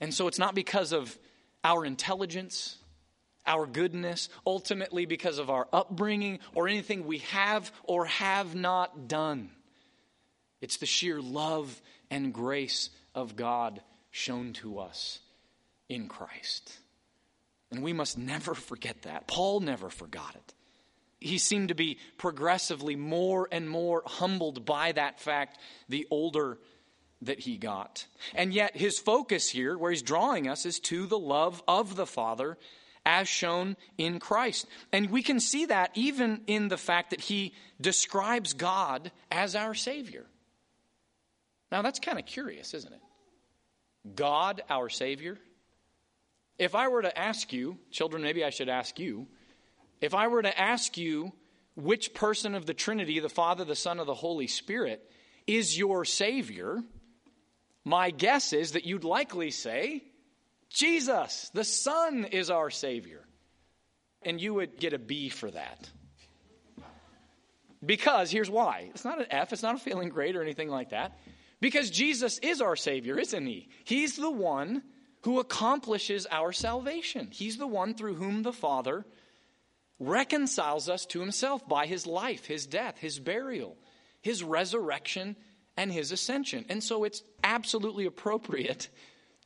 And 0.00 0.12
so 0.12 0.28
it's 0.28 0.38
not 0.38 0.54
because 0.54 0.92
of 0.92 1.18
our 1.64 1.84
intelligence, 1.84 2.76
our 3.46 3.66
goodness, 3.66 4.28
ultimately 4.46 5.06
because 5.06 5.38
of 5.38 5.50
our 5.50 5.66
upbringing 5.72 6.40
or 6.54 6.68
anything 6.68 7.06
we 7.06 7.18
have 7.18 7.72
or 7.84 8.06
have 8.06 8.54
not 8.54 9.08
done. 9.08 9.50
It's 10.60 10.76
the 10.76 10.86
sheer 10.86 11.20
love 11.20 11.80
and 12.10 12.32
grace 12.32 12.90
of 13.14 13.36
God 13.36 13.80
shown 14.10 14.52
to 14.54 14.78
us 14.78 15.20
in 15.88 16.08
Christ. 16.08 16.78
And 17.70 17.82
we 17.82 17.92
must 17.92 18.16
never 18.16 18.54
forget 18.54 19.02
that. 19.02 19.26
Paul 19.26 19.60
never 19.60 19.90
forgot 19.90 20.34
it. 20.34 20.54
He 21.18 21.38
seemed 21.38 21.68
to 21.68 21.74
be 21.74 21.98
progressively 22.18 22.96
more 22.96 23.48
and 23.50 23.68
more 23.68 24.02
humbled 24.04 24.64
by 24.66 24.92
that 24.92 25.20
fact 25.20 25.58
the 25.88 26.06
older 26.10 26.58
that 27.24 27.40
he 27.40 27.56
got. 27.56 28.06
And 28.34 28.52
yet, 28.52 28.76
his 28.76 28.98
focus 28.98 29.48
here, 29.48 29.76
where 29.76 29.90
he's 29.90 30.02
drawing 30.02 30.48
us, 30.48 30.66
is 30.66 30.80
to 30.80 31.06
the 31.06 31.18
love 31.18 31.62
of 31.66 31.96
the 31.96 32.06
Father 32.06 32.56
as 33.06 33.28
shown 33.28 33.76
in 33.98 34.18
Christ. 34.18 34.66
And 34.92 35.10
we 35.10 35.22
can 35.22 35.40
see 35.40 35.66
that 35.66 35.90
even 35.94 36.40
in 36.46 36.68
the 36.68 36.76
fact 36.76 37.10
that 37.10 37.20
he 37.20 37.54
describes 37.80 38.54
God 38.54 39.10
as 39.30 39.54
our 39.54 39.74
Savior. 39.74 40.24
Now, 41.70 41.82
that's 41.82 42.00
kind 42.00 42.18
of 42.18 42.26
curious, 42.26 42.72
isn't 42.72 42.92
it? 42.92 43.00
God, 44.14 44.62
our 44.70 44.88
Savior. 44.88 45.38
If 46.58 46.74
I 46.74 46.88
were 46.88 47.02
to 47.02 47.18
ask 47.18 47.52
you, 47.52 47.78
children, 47.90 48.22
maybe 48.22 48.44
I 48.44 48.50
should 48.50 48.68
ask 48.68 48.98
you, 48.98 49.26
if 50.00 50.14
I 50.14 50.28
were 50.28 50.42
to 50.42 50.58
ask 50.58 50.96
you 50.96 51.32
which 51.74 52.14
person 52.14 52.54
of 52.54 52.66
the 52.66 52.74
Trinity, 52.74 53.18
the 53.18 53.28
Father, 53.28 53.64
the 53.64 53.74
Son, 53.74 53.98
or 53.98 54.04
the 54.04 54.14
Holy 54.14 54.46
Spirit, 54.46 55.10
is 55.46 55.76
your 55.76 56.04
Savior, 56.04 56.82
my 57.84 58.10
guess 58.10 58.52
is 58.52 58.72
that 58.72 58.86
you'd 58.86 59.04
likely 59.04 59.50
say, 59.50 60.02
Jesus, 60.70 61.50
the 61.54 61.64
Son, 61.64 62.24
is 62.24 62.50
our 62.50 62.70
Savior. 62.70 63.24
And 64.22 64.40
you 64.40 64.54
would 64.54 64.78
get 64.78 64.94
a 64.94 64.98
B 64.98 65.28
for 65.28 65.50
that. 65.50 65.90
Because 67.84 68.30
here's 68.30 68.50
why 68.50 68.88
it's 68.94 69.04
not 69.04 69.20
an 69.20 69.26
F, 69.30 69.52
it's 69.52 69.62
not 69.62 69.74
a 69.74 69.78
failing 69.78 70.08
grade 70.08 70.36
or 70.36 70.42
anything 70.42 70.68
like 70.68 70.90
that. 70.90 71.18
Because 71.60 71.90
Jesus 71.90 72.38
is 72.38 72.60
our 72.60 72.76
Savior, 72.76 73.18
isn't 73.18 73.46
He? 73.46 73.68
He's 73.84 74.16
the 74.16 74.30
one 74.30 74.82
who 75.22 75.38
accomplishes 75.38 76.26
our 76.30 76.52
salvation. 76.52 77.28
He's 77.30 77.56
the 77.56 77.66
one 77.66 77.94
through 77.94 78.14
whom 78.14 78.42
the 78.42 78.52
Father 78.52 79.04
reconciles 79.98 80.88
us 80.88 81.06
to 81.06 81.20
Himself 81.20 81.66
by 81.68 81.86
His 81.86 82.06
life, 82.06 82.46
His 82.46 82.66
death, 82.66 82.98
His 82.98 83.18
burial, 83.18 83.76
His 84.22 84.42
resurrection, 84.42 85.36
and 85.76 85.92
his 85.92 86.12
ascension. 86.12 86.64
And 86.68 86.82
so 86.82 87.04
it's 87.04 87.22
absolutely 87.42 88.06
appropriate 88.06 88.88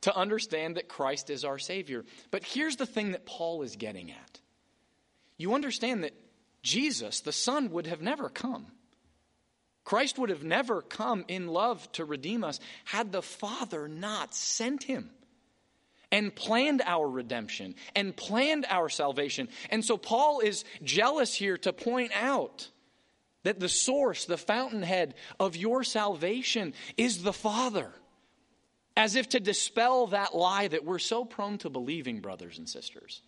to 0.01 0.15
understand 0.15 0.77
that 0.77 0.87
Christ 0.87 1.29
is 1.29 1.43
our 1.43 1.59
Savior. 1.59 2.05
But 2.31 2.43
here's 2.43 2.77
the 2.77 2.85
thing 2.85 3.11
that 3.11 3.25
Paul 3.25 3.61
is 3.63 3.75
getting 3.75 4.11
at 4.11 4.39
you 5.37 5.53
understand 5.53 6.03
that 6.03 6.13
Jesus, 6.61 7.21
the 7.21 7.31
Son, 7.31 7.71
would 7.71 7.87
have 7.87 8.01
never 8.01 8.27
come. 8.27 8.67
Christ 9.85 10.19
would 10.19 10.29
have 10.29 10.43
never 10.43 10.81
come 10.81 11.23
in 11.29 11.47
love 11.47 11.89
to 11.93 12.05
redeem 12.05 12.43
us 12.43 12.59
had 12.83 13.11
the 13.11 13.21
Father 13.21 13.87
not 13.87 14.35
sent 14.35 14.83
him 14.83 15.09
and 16.11 16.35
planned 16.35 16.81
our 16.85 17.07
redemption 17.07 17.75
and 17.95 18.15
planned 18.15 18.65
our 18.69 18.89
salvation. 18.89 19.47
And 19.69 19.83
so 19.83 19.97
Paul 19.97 20.41
is 20.41 20.65
jealous 20.83 21.33
here 21.33 21.57
to 21.59 21.71
point 21.71 22.11
out 22.13 22.69
that 23.49 23.59
the 23.59 23.67
source, 23.67 24.25
the 24.25 24.37
fountainhead 24.37 25.15
of 25.39 25.55
your 25.55 25.83
salvation 25.83 26.71
is 26.97 27.23
the 27.23 27.33
Father. 27.33 27.91
As 28.95 29.15
if 29.15 29.29
to 29.29 29.39
dispel 29.39 30.05
that 30.07 30.35
lie 30.35 30.67
that 30.67 30.85
we're 30.85 30.99
so 30.99 31.25
prone 31.25 31.57
to 31.59 31.69
believing, 31.71 32.19
brothers 32.19 32.59
and 32.59 32.69
sisters 32.69 33.23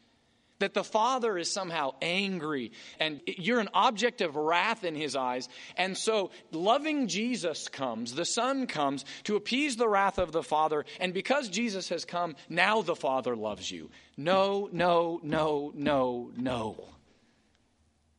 that 0.59 0.75
the 0.75 0.83
father 0.83 1.39
is 1.39 1.51
somehow 1.51 1.91
angry 2.03 2.71
and 2.99 3.19
you're 3.25 3.59
an 3.59 3.69
object 3.73 4.21
of 4.21 4.35
wrath 4.35 4.83
in 4.83 4.93
his 4.93 5.15
eyes. 5.15 5.49
And 5.75 5.97
so 5.97 6.29
loving 6.51 7.07
Jesus 7.07 7.67
comes, 7.67 8.13
the 8.13 8.25
son 8.25 8.67
comes 8.67 9.03
to 9.23 9.37
appease 9.37 9.75
the 9.75 9.89
wrath 9.89 10.19
of 10.19 10.31
the 10.31 10.43
father. 10.43 10.85
And 10.99 11.15
because 11.15 11.49
Jesus 11.49 11.89
has 11.89 12.05
come, 12.05 12.35
now 12.47 12.83
the 12.83 12.95
father 12.95 13.35
loves 13.35 13.71
you. 13.71 13.89
No, 14.17 14.69
no, 14.71 15.19
no, 15.23 15.71
no, 15.73 16.29
no. 16.37 16.89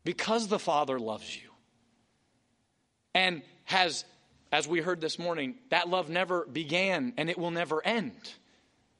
Because 0.02 0.48
the 0.48 0.58
father 0.58 0.98
loves 0.98 1.36
you 1.40 1.51
and 3.14 3.42
has, 3.64 4.04
as 4.50 4.66
we 4.66 4.80
heard 4.80 5.00
this 5.00 5.18
morning, 5.18 5.56
that 5.70 5.88
love 5.88 6.08
never 6.08 6.44
began 6.46 7.12
and 7.16 7.30
it 7.30 7.38
will 7.38 7.50
never 7.50 7.84
end 7.84 8.12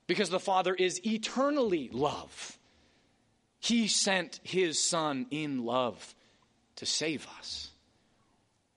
because 0.07 0.31
the 0.31 0.41
father 0.41 0.75
is 0.75 1.05
eternally 1.07 1.89
love. 1.93 2.59
He 3.61 3.89
sent 3.89 4.41
his 4.43 4.83
son 4.83 5.27
in 5.31 5.65
love 5.65 6.15
to 6.77 6.87
save 6.87 7.27
us. 7.39 7.71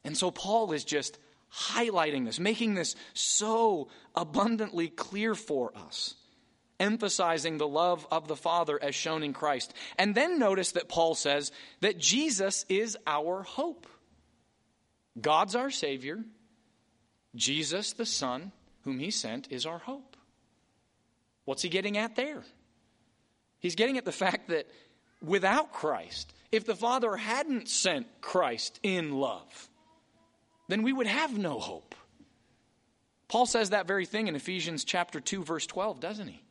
And 0.04 0.15
so 0.15 0.30
Paul 0.30 0.71
is 0.71 0.84
just 0.84 1.17
highlighting 1.52 2.26
this, 2.26 2.39
making 2.39 2.76
this 2.76 2.95
so 3.13 3.88
abundantly 4.13 4.89
clear 4.89 5.34
for 5.34 5.71
us, 5.76 6.15
emphasizing 6.80 7.58
the 7.58 7.67
love 7.67 8.06
of 8.12 8.28
the 8.28 8.36
Father 8.36 8.78
as 8.82 8.93
shown 8.93 9.24
in 9.24 9.34
Christ. 9.34 9.74
And 9.98 10.13
then 10.13 10.38
notice 10.38 10.74
that 10.74 10.89
Paul 10.89 11.15
says 11.15 11.52
that 11.82 11.98
Jesus 11.98 12.65
is 12.69 12.98
our 13.08 13.41
hope. 13.43 13.88
God's 15.19 15.56
our 15.56 15.71
Savior, 15.71 16.23
Jesus, 17.36 17.93
the 17.93 18.06
Son, 18.06 18.51
whom 18.84 18.99
He 18.99 19.12
sent, 19.12 19.51
is 19.51 19.65
our 19.65 19.80
hope. 19.80 20.17
What's 21.45 21.62
He 21.62 21.69
getting 21.69 21.97
at 21.97 22.15
there? 22.15 22.43
He's 23.60 23.75
getting 23.75 23.97
at 23.97 24.06
the 24.06 24.12
fact 24.12 24.49
that 24.49 24.67
without 25.21 25.71
Christ, 25.71 26.34
if 26.51 26.65
the 26.65 26.75
Father 26.75 27.15
hadn't 27.15 27.67
sent 27.67 28.08
Christ 28.21 28.80
in 28.84 29.13
love, 29.13 29.69
then 30.67 30.84
we 30.84 30.93
would 30.93 31.08
have 31.08 31.38
no 31.38 31.60
hope. 31.60 31.95
Paul 33.28 33.45
says 33.45 33.71
that 33.71 33.88
very 33.88 34.06
thing 34.06 34.28
in 34.28 34.36
Ephesians 34.36 34.84
chapter 34.84 35.19
2 35.19 35.43
verse 35.43 35.65
12, 35.65 35.99
doesn't 35.99 36.28
he? 36.28 36.45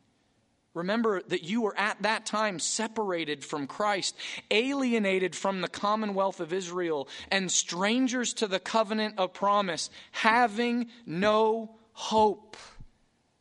Remember 0.75 1.21
that 1.29 1.43
you 1.43 1.61
were 1.61 1.77
at 1.77 2.01
that 2.01 2.25
time 2.25 2.59
separated 2.59 3.45
from 3.45 3.65
Christ, 3.65 4.15
alienated 4.51 5.33
from 5.33 5.61
the 5.61 5.69
commonwealth 5.69 6.41
of 6.41 6.51
Israel, 6.51 7.07
and 7.31 7.49
strangers 7.49 8.33
to 8.35 8.47
the 8.47 8.59
covenant 8.59 9.15
of 9.17 9.33
promise, 9.33 9.89
having 10.11 10.87
no 11.05 11.77
hope 11.93 12.57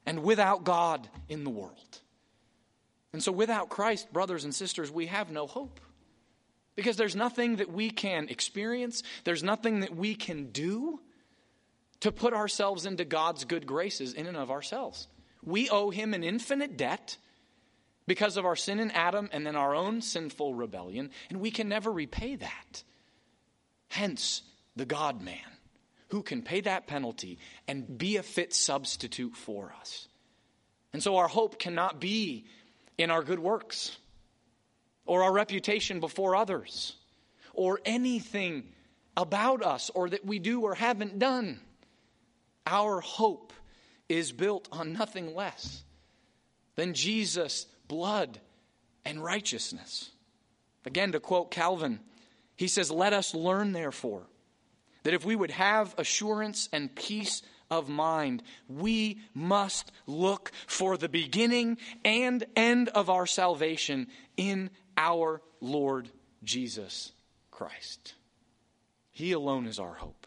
and 0.07 0.23
without 0.23 0.63
God 0.63 1.09
in 1.29 1.43
the 1.43 1.51
world. 1.51 2.01
And 3.13 3.21
so, 3.23 3.33
without 3.33 3.69
Christ, 3.69 4.13
brothers 4.13 4.45
and 4.45 4.55
sisters, 4.55 4.91
we 4.91 5.07
have 5.07 5.31
no 5.33 5.49
hope. 5.49 5.81
Because 6.77 6.97
there's 6.97 7.17
nothing 7.17 7.57
that 7.57 7.71
we 7.71 7.91
can 7.91 8.29
experience, 8.29 9.03
there's 9.25 9.43
nothing 9.43 9.81
that 9.81 9.95
we 9.95 10.15
can 10.15 10.53
do 10.53 11.01
to 12.01 12.13
put 12.13 12.33
ourselves 12.33 12.87
into 12.87 13.05
God's 13.05 13.45
good 13.45 13.67
graces 13.67 14.13
in 14.13 14.27
and 14.27 14.37
of 14.37 14.53
ourselves. 14.53 15.09
We 15.45 15.69
owe 15.69 15.91
Him 15.91 16.15
an 16.15 16.23
infinite 16.23 16.77
debt 16.77 17.17
because 18.07 18.37
of 18.37 18.45
our 18.45 18.57
sin 18.57 18.81
in 18.81 18.91
Adam 18.91 19.29
and 19.33 19.47
then 19.47 19.57
our 19.57 19.75
own 19.75 20.03
sinful 20.03 20.55
rebellion, 20.55 21.11
and 21.31 21.41
we 21.41 21.51
can 21.51 21.69
never 21.69 21.91
repay 21.91 22.37
that. 22.37 22.83
Hence, 23.89 24.43
the 24.77 24.85
God 24.85 25.23
man 25.23 25.39
who 26.09 26.23
can 26.23 26.43
pay 26.43 26.61
that 26.61 26.87
penalty 26.87 27.39
and 27.67 27.99
be 27.99 28.17
a 28.17 28.23
fit 28.23 28.55
substitute 28.55 29.37
for 29.37 29.75
us. 29.81 30.09
And 30.93 31.03
so 31.03 31.17
our 31.17 31.29
hope 31.29 31.59
cannot 31.59 32.01
be 32.01 32.47
in 32.99 33.11
our 33.11 33.23
good 33.23 33.41
works 33.41 33.97
or 35.07 35.25
our 35.25 35.33
reputation 35.33 36.01
before 36.01 36.37
others 36.37 36.95
or 37.53 37.81
anything 37.85 38.65
about 39.17 39.63
us 39.63 39.91
or 39.95 40.09
that 40.09 40.25
we 40.25 40.39
do 40.39 40.61
or 40.61 40.75
haven't 40.75 41.19
done. 41.19 41.61
Our 42.67 43.01
hope 43.01 43.53
is 44.09 44.33
built 44.33 44.69
on 44.71 44.93
nothing 44.93 45.35
less 45.35 45.83
than 46.77 46.95
Jesus' 46.95 47.67
blood 47.89 48.41
and 49.05 49.23
righteousness. 49.23 50.11
Again, 50.85 51.13
to 51.13 51.21
quote 51.21 51.51
Calvin, 51.51 52.01
he 52.57 52.69
says, 52.69 52.91
Let 52.91 53.13
us 53.13 53.35
learn, 53.35 53.73
therefore, 53.73 54.23
that 55.03 55.15
if 55.15 55.25
we 55.25 55.37
would 55.37 55.51
have 55.51 55.95
assurance 55.99 56.69
and 56.73 56.95
peace 56.95 57.43
of 57.71 57.89
mind. 57.89 58.43
We 58.69 59.21
must 59.35 59.93
look 60.07 60.53
for 60.67 60.97
the 60.97 61.09
beginning 61.09 61.79
and 62.05 62.45
end 62.57 62.89
of 62.91 63.11
our 63.11 63.27
salvation 63.27 64.09
in 64.37 64.71
our 64.97 65.41
Lord 65.61 66.09
Jesus 66.43 67.13
Christ. 67.51 68.15
He 69.13 69.33
alone 69.33 69.67
is 69.67 69.79
our 69.79 69.95
hope. 69.95 70.27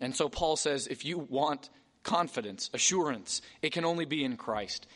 And 0.00 0.14
so 0.14 0.28
Paul 0.28 0.56
says 0.56 0.86
if 0.86 1.04
you 1.04 1.18
want 1.18 1.68
confidence, 2.02 2.70
assurance, 2.72 3.42
it 3.60 3.72
can 3.72 3.84
only 3.84 4.06
be 4.06 4.24
in 4.24 4.36
Christ, 4.36 4.86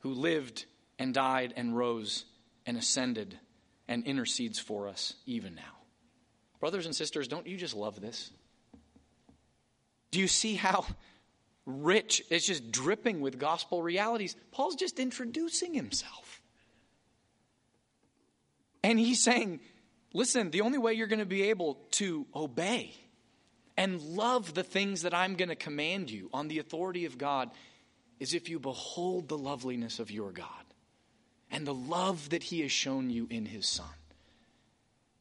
who 0.00 0.12
lived 0.12 0.66
and 0.98 1.14
died 1.14 1.54
and 1.56 1.76
rose 1.76 2.24
and 2.66 2.76
ascended 2.76 3.38
and 3.88 4.04
intercedes 4.04 4.58
for 4.58 4.88
us 4.88 5.14
even 5.26 5.54
now. 5.54 5.62
Brothers 6.60 6.86
and 6.86 6.94
sisters, 6.94 7.26
don't 7.26 7.46
you 7.46 7.56
just 7.56 7.74
love 7.74 8.00
this? 8.00 8.30
Do 10.10 10.20
you 10.20 10.28
see 10.28 10.54
how 10.54 10.84
rich 11.64 12.22
it's 12.30 12.46
just 12.46 12.70
dripping 12.70 13.20
with 13.20 13.38
gospel 13.38 13.82
realities? 13.82 14.36
Paul's 14.52 14.74
just 14.74 14.98
introducing 14.98 15.72
himself. 15.72 16.42
And 18.82 18.98
he's 18.98 19.22
saying, 19.22 19.60
listen, 20.12 20.50
the 20.50 20.62
only 20.62 20.78
way 20.78 20.94
you're 20.94 21.06
going 21.06 21.20
to 21.20 21.26
be 21.26 21.44
able 21.44 21.78
to 21.92 22.26
obey 22.34 22.94
and 23.76 24.00
love 24.00 24.54
the 24.54 24.62
things 24.62 25.02
that 25.02 25.14
I'm 25.14 25.34
going 25.34 25.48
to 25.48 25.56
command 25.56 26.10
you 26.10 26.28
on 26.32 26.48
the 26.48 26.58
authority 26.58 27.06
of 27.06 27.18
God 27.18 27.50
is 28.20 28.34
if 28.34 28.48
you 28.48 28.60
behold 28.60 29.28
the 29.28 29.38
loveliness 29.38 29.98
of 29.98 30.10
your 30.10 30.30
God 30.30 30.46
and 31.50 31.66
the 31.66 31.74
love 31.74 32.30
that 32.30 32.44
he 32.44 32.60
has 32.60 32.70
shown 32.70 33.10
you 33.10 33.26
in 33.30 33.46
his 33.46 33.66
Son. 33.66 33.86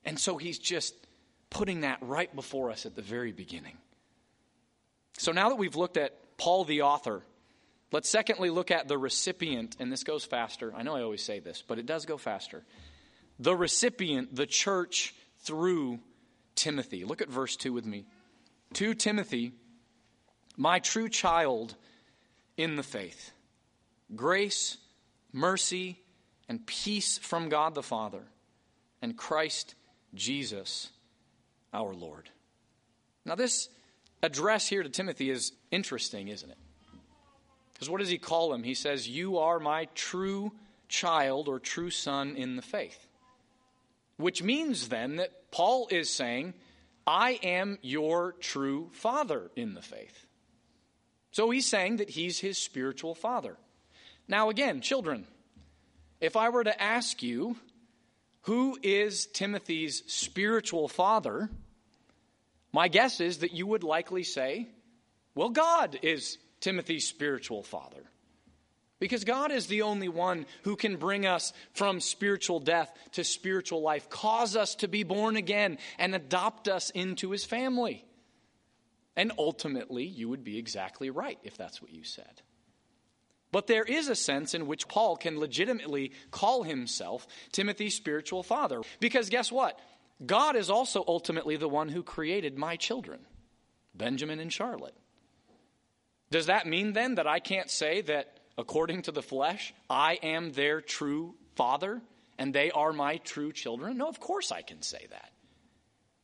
And 0.06 0.20
so 0.20 0.38
he's 0.38 0.60
just 0.60 0.94
putting 1.50 1.82
that 1.82 1.98
right 2.02 2.34
before 2.36 2.70
us 2.70 2.86
at 2.86 2.96
the 2.96 3.02
very 3.02 3.32
beginning. 3.32 3.78
So 5.18 5.32
now 5.32 5.50
that 5.50 5.56
we've 5.56 5.76
looked 5.76 5.98
at 5.98 6.38
Paul 6.38 6.66
the 6.66 6.84
author, 6.84 7.24
let's 7.92 8.10
secondly 8.10 8.50
look 8.50 8.70
at 8.70 8.88
the 8.88 8.98
recipient, 8.98 9.76
and 9.80 9.92
this 9.92 10.04
goes 10.04 10.24
faster. 10.24 10.74
I 10.76 10.84
know 10.84 10.96
I 10.96 11.02
always 11.02 11.24
say 11.24 11.40
this, 11.40 11.64
but 11.66 11.80
it 11.80 11.86
does 11.86 12.06
go 12.06 12.18
faster. 12.18 12.64
The 13.40 13.56
recipient, 13.56 14.36
the 14.36 14.46
church 14.46 15.16
through 15.40 16.00
Timothy. 16.56 17.06
Look 17.06 17.22
at 17.22 17.30
verse 17.30 17.56
2 17.56 17.74
with 17.74 17.86
me. 17.86 18.06
To 18.74 18.94
Timothy, 18.94 19.54
my 20.58 20.80
true 20.80 21.10
child 21.10 21.76
in 22.60 22.76
the 22.76 22.84
faith, 22.84 23.32
grace, 24.14 24.76
mercy, 25.32 25.98
and 26.50 26.68
peace 26.68 27.18
from 27.18 27.48
God 27.48 27.74
the 27.74 27.82
Father 27.82 28.24
and 29.02 29.16
Christ 29.16 29.76
Jesus 30.14 30.90
our 31.74 31.94
Lord. 31.94 32.30
Now, 33.24 33.36
this 33.36 33.70
address 34.22 34.68
here 34.68 34.84
to 34.84 34.90
Timothy 34.90 35.30
is 35.30 35.54
interesting, 35.72 36.28
isn't 36.28 36.50
it? 36.50 36.58
Because 37.72 37.90
what 37.90 38.02
does 38.02 38.10
he 38.10 38.18
call 38.18 38.54
him? 38.54 38.64
He 38.64 38.74
says, 38.74 39.08
You 39.08 39.38
are 39.38 39.62
my 39.62 39.86
true 39.96 40.52
child 40.90 41.48
or 41.48 41.60
true 41.60 41.90
son 41.90 42.36
in 42.36 42.58
the 42.58 42.62
faith. 42.62 43.08
Which 44.18 44.44
means 44.44 44.90
then 44.90 45.16
that 45.16 45.50
Paul 45.50 45.88
is 45.90 46.10
saying, 46.10 46.56
I 47.08 47.40
am 47.42 47.78
your 47.82 48.34
true 48.34 48.90
father 48.92 49.50
in 49.56 49.76
the 49.76 49.82
faith. 49.82 50.26
So 51.32 51.50
he's 51.50 51.68
saying 51.68 51.98
that 51.98 52.10
he's 52.10 52.40
his 52.40 52.58
spiritual 52.58 53.16
father. 53.16 53.58
Now, 54.28 54.50
again, 54.50 54.82
children, 54.82 55.26
if 56.20 56.36
I 56.36 56.50
were 56.50 56.64
to 56.64 56.82
ask 56.82 57.22
you, 57.24 57.56
who 58.44 58.78
is 58.82 59.26
Timothy's 59.28 60.04
spiritual 60.08 60.88
father? 60.88 61.50
My 62.72 62.88
guess 62.88 63.20
is 63.20 63.40
that 63.40 63.54
you 63.54 63.68
would 63.68 63.84
likely 63.84 64.24
say, 64.24 64.68
well, 65.36 65.50
God 65.50 66.00
is 66.02 66.38
Timothy's 66.60 67.08
spiritual 67.08 67.64
father. 67.64 68.04
Because 69.00 69.24
God 69.24 69.52
is 69.52 69.68
the 69.68 69.84
only 69.84 70.10
one 70.10 70.46
who 70.64 70.76
can 70.76 70.98
bring 70.98 71.26
us 71.26 71.54
from 71.74 72.02
spiritual 72.02 72.60
death 72.60 72.92
to 73.14 73.24
spiritual 73.24 73.82
life, 73.82 74.10
cause 74.10 74.58
us 74.58 74.76
to 74.76 74.90
be 74.90 75.04
born 75.04 75.38
again, 75.38 75.78
and 75.98 76.14
adopt 76.14 76.68
us 76.68 76.90
into 76.90 77.32
his 77.32 77.46
family. 77.46 78.04
And 79.16 79.32
ultimately, 79.38 80.06
you 80.06 80.30
would 80.30 80.44
be 80.44 80.58
exactly 80.58 81.10
right 81.10 81.40
if 81.44 81.58
that's 81.58 81.82
what 81.82 81.92
you 81.92 82.04
said. 82.04 82.42
But 83.52 83.68
there 83.68 83.84
is 83.84 84.08
a 84.08 84.16
sense 84.16 84.54
in 84.54 84.68
which 84.68 84.88
Paul 84.88 85.18
can 85.18 85.40
legitimately 85.40 86.12
call 86.32 86.64
himself 86.64 87.28
Timothy's 87.52 87.96
spiritual 87.96 88.44
father. 88.44 88.82
Because 89.00 89.30
guess 89.30 89.52
what? 89.52 89.80
God 90.24 90.56
is 90.56 90.70
also 90.70 91.04
ultimately 91.08 91.56
the 91.58 91.70
one 91.70 91.90
who 91.90 92.04
created 92.04 92.58
my 92.58 92.76
children, 92.76 93.22
Benjamin 93.96 94.40
and 94.40 94.54
Charlotte. 94.54 94.96
Does 96.30 96.46
that 96.46 96.68
mean 96.68 96.94
then 96.94 97.16
that 97.16 97.26
I 97.26 97.40
can't 97.40 97.72
say 97.72 98.02
that 98.02 98.40
according 98.58 99.04
to 99.04 99.12
the 99.12 99.24
flesh, 99.24 99.74
I 99.90 100.20
am 100.22 100.52
their 100.52 100.82
true 100.82 101.34
father 101.56 102.02
and 102.38 102.54
they 102.54 102.70
are 102.72 102.94
my 102.94 103.18
true 103.18 103.52
children? 103.52 103.98
No, 103.98 104.08
of 104.08 104.20
course 104.20 104.52
I 104.52 104.62
can 104.62 104.82
say 104.82 105.08
that. 105.10 105.32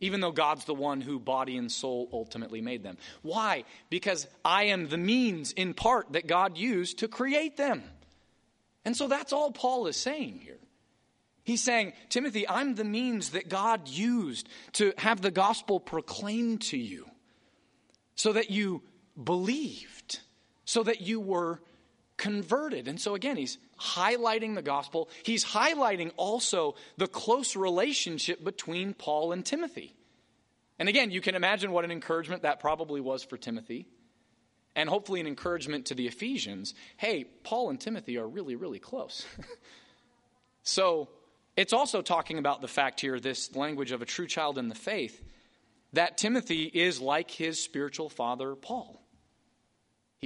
Even 0.06 0.22
though 0.22 0.32
God's 0.32 0.66
the 0.66 0.76
one 0.76 1.02
who 1.02 1.20
body 1.20 1.58
and 1.58 1.72
soul 1.72 2.08
ultimately 2.14 2.62
made 2.62 2.84
them. 2.84 2.98
Why? 3.24 3.64
Because 3.90 4.28
I 4.46 4.66
am 4.66 4.88
the 4.88 4.98
means 4.98 5.52
in 5.52 5.74
part 5.74 6.14
that 6.14 6.28
God 6.28 6.58
used 6.58 7.00
to 7.00 7.08
create 7.08 7.58
them. 7.58 7.82
And 8.86 8.96
so 8.96 9.08
that's 9.08 9.34
all 9.34 9.52
Paul 9.52 9.88
is 9.88 9.98
saying 9.98 10.42
here. 10.44 10.60
He's 11.44 11.64
saying, 11.64 11.94
Timothy, 12.10 12.48
I'm 12.48 12.76
the 12.76 12.84
means 12.84 13.32
that 13.32 13.50
God 13.50 13.88
used 13.88 14.48
to 14.74 14.94
have 14.98 15.22
the 15.22 15.32
gospel 15.32 15.80
proclaimed 15.80 16.62
to 16.70 16.78
you 16.78 17.08
so 18.14 18.34
that 18.34 18.52
you 18.52 18.84
believed, 19.22 20.20
so 20.66 20.84
that 20.84 21.02
you 21.02 21.20
were 21.20 21.62
converted. 22.18 22.88
And 22.88 23.00
so 23.00 23.16
again, 23.16 23.38
he's 23.38 23.58
highlighting 23.80 24.56
the 24.56 24.62
gospel. 24.62 25.10
He's 25.24 25.44
highlighting 25.44 26.12
also 26.18 26.76
the 26.98 27.08
close 27.08 27.56
relationship 27.56 28.44
between 28.44 28.94
Paul 28.94 29.32
and 29.32 29.46
Timothy. 29.46 29.96
And 30.80 30.90
again, 30.90 31.12
you 31.12 31.22
can 31.22 31.36
imagine 31.36 31.72
what 31.72 31.86
an 31.86 31.92
encouragement 31.92 32.44
that 32.44 32.60
probably 32.60 33.02
was 33.02 33.24
for 33.24 33.38
Timothy. 33.38 33.88
And 34.78 34.90
hopefully, 34.90 35.22
an 35.22 35.28
encouragement 35.28 35.86
to 35.86 35.96
the 35.96 36.08
Ephesians 36.08 36.74
hey, 36.98 37.24
Paul 37.44 37.70
and 37.70 37.80
Timothy 37.80 38.18
are 38.18 38.28
really, 38.28 38.56
really 38.56 38.80
close. 38.80 39.26
so, 40.64 41.08
it's 41.56 41.72
also 41.72 42.02
talking 42.02 42.38
about 42.38 42.60
the 42.60 42.68
fact 42.68 43.00
here, 43.00 43.20
this 43.20 43.56
language 43.56 43.94
of 43.94 44.02
a 44.02 44.06
true 44.06 44.28
child 44.28 44.58
in 44.58 44.68
the 44.68 44.76
faith, 44.76 45.24
that 45.94 46.18
Timothy 46.18 46.64
is 46.64 47.00
like 47.00 47.32
his 47.32 47.64
spiritual 47.64 48.10
father, 48.10 48.56
Paul. 48.56 49.02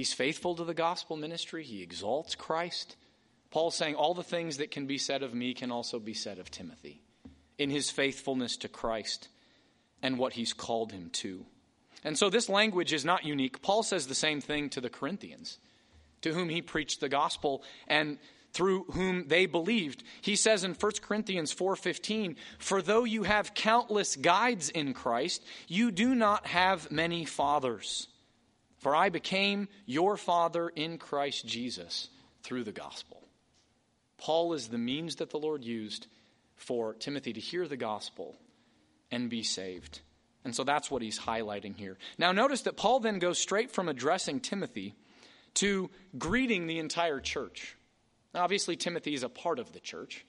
He's 0.00 0.14
faithful 0.14 0.54
to 0.54 0.64
the 0.64 0.72
gospel 0.72 1.18
ministry, 1.18 1.62
he 1.62 1.82
exalts 1.82 2.34
Christ. 2.34 2.96
Paul's 3.50 3.74
saying 3.74 3.96
all 3.96 4.14
the 4.14 4.22
things 4.22 4.56
that 4.56 4.70
can 4.70 4.86
be 4.86 4.96
said 4.96 5.22
of 5.22 5.34
me 5.34 5.52
can 5.52 5.70
also 5.70 5.98
be 5.98 6.14
said 6.14 6.38
of 6.38 6.50
Timothy 6.50 7.02
in 7.58 7.68
his 7.68 7.90
faithfulness 7.90 8.56
to 8.56 8.68
Christ 8.68 9.28
and 10.02 10.16
what 10.16 10.32
he's 10.32 10.54
called 10.54 10.90
him 10.90 11.10
to. 11.10 11.44
And 12.02 12.16
so 12.16 12.30
this 12.30 12.48
language 12.48 12.94
is 12.94 13.04
not 13.04 13.26
unique. 13.26 13.60
Paul 13.60 13.82
says 13.82 14.06
the 14.06 14.14
same 14.14 14.40
thing 14.40 14.70
to 14.70 14.80
the 14.80 14.88
Corinthians, 14.88 15.58
to 16.22 16.32
whom 16.32 16.48
he 16.48 16.62
preached 16.62 17.00
the 17.00 17.10
gospel 17.10 17.62
and 17.86 18.16
through 18.54 18.84
whom 18.92 19.28
they 19.28 19.44
believed. 19.44 20.02
He 20.22 20.34
says 20.34 20.64
in 20.64 20.72
1 20.72 21.02
Corinthians 21.02 21.52
4:15, 21.52 22.36
"For 22.58 22.80
though 22.80 23.04
you 23.04 23.24
have 23.24 23.52
countless 23.52 24.16
guides 24.16 24.70
in 24.70 24.94
Christ, 24.94 25.44
you 25.68 25.90
do 25.90 26.14
not 26.14 26.46
have 26.46 26.90
many 26.90 27.26
fathers." 27.26 28.06
For 28.80 28.96
I 28.96 29.10
became 29.10 29.68
your 29.86 30.16
father 30.16 30.68
in 30.68 30.98
Christ 30.98 31.46
Jesus 31.46 32.08
through 32.42 32.64
the 32.64 32.72
gospel. 32.72 33.22
Paul 34.18 34.54
is 34.54 34.68
the 34.68 34.78
means 34.78 35.16
that 35.16 35.30
the 35.30 35.38
Lord 35.38 35.64
used 35.64 36.06
for 36.56 36.94
Timothy 36.94 37.32
to 37.34 37.40
hear 37.40 37.68
the 37.68 37.76
gospel 37.76 38.36
and 39.10 39.30
be 39.30 39.42
saved. 39.42 40.00
And 40.44 40.54
so 40.54 40.64
that's 40.64 40.90
what 40.90 41.02
he's 41.02 41.18
highlighting 41.18 41.76
here. 41.76 41.98
Now, 42.18 42.32
notice 42.32 42.62
that 42.62 42.76
Paul 42.76 43.00
then 43.00 43.18
goes 43.18 43.38
straight 43.38 43.70
from 43.70 43.88
addressing 43.88 44.40
Timothy 44.40 44.94
to 45.54 45.90
greeting 46.18 46.66
the 46.66 46.78
entire 46.78 47.20
church. 47.20 47.76
Now, 48.32 48.44
obviously, 48.44 48.76
Timothy 48.76 49.14
is 49.14 49.22
a 49.22 49.28
part 49.28 49.58
of 49.58 49.72
the 49.72 49.80
church, 49.80 50.24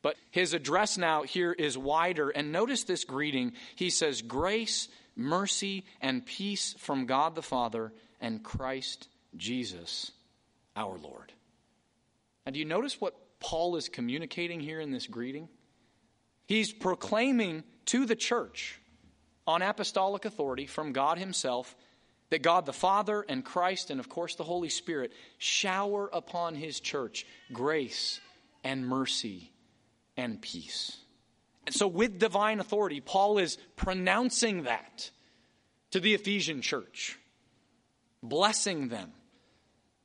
but 0.00 0.16
his 0.30 0.54
address 0.54 0.96
now 0.96 1.22
here 1.22 1.52
is 1.52 1.76
wider. 1.76 2.30
And 2.30 2.52
notice 2.52 2.84
this 2.84 3.04
greeting. 3.04 3.52
He 3.76 3.90
says, 3.90 4.22
Grace 4.22 4.88
mercy, 5.16 5.84
and 6.00 6.24
peace 6.24 6.74
from 6.78 7.06
God 7.06 7.34
the 7.34 7.42
Father 7.42 7.92
and 8.20 8.42
Christ 8.42 9.08
Jesus 9.36 10.12
our 10.76 10.96
Lord. 10.98 11.32
Now, 12.46 12.52
do 12.52 12.58
you 12.58 12.64
notice 12.64 13.00
what 13.00 13.14
Paul 13.40 13.76
is 13.76 13.88
communicating 13.88 14.60
here 14.60 14.80
in 14.80 14.90
this 14.90 15.06
greeting? 15.06 15.48
He's 16.46 16.72
proclaiming 16.72 17.64
to 17.86 18.06
the 18.06 18.16
church 18.16 18.78
on 19.46 19.62
apostolic 19.62 20.24
authority 20.24 20.66
from 20.66 20.92
God 20.92 21.18
Himself 21.18 21.74
that 22.30 22.42
God 22.42 22.64
the 22.64 22.72
Father 22.72 23.24
and 23.28 23.44
Christ 23.44 23.90
and, 23.90 24.00
of 24.00 24.08
course, 24.08 24.36
the 24.36 24.44
Holy 24.44 24.70
Spirit 24.70 25.12
shower 25.38 26.08
upon 26.12 26.54
His 26.54 26.80
church 26.80 27.26
grace 27.52 28.20
and 28.64 28.86
mercy 28.86 29.52
and 30.16 30.40
peace. 30.40 30.96
And 31.66 31.74
so, 31.74 31.86
with 31.86 32.18
divine 32.18 32.60
authority, 32.60 33.00
Paul 33.00 33.38
is 33.38 33.56
pronouncing 33.76 34.64
that 34.64 35.10
to 35.92 36.00
the 36.00 36.14
Ephesian 36.14 36.60
church, 36.60 37.18
blessing 38.22 38.88
them, 38.88 39.12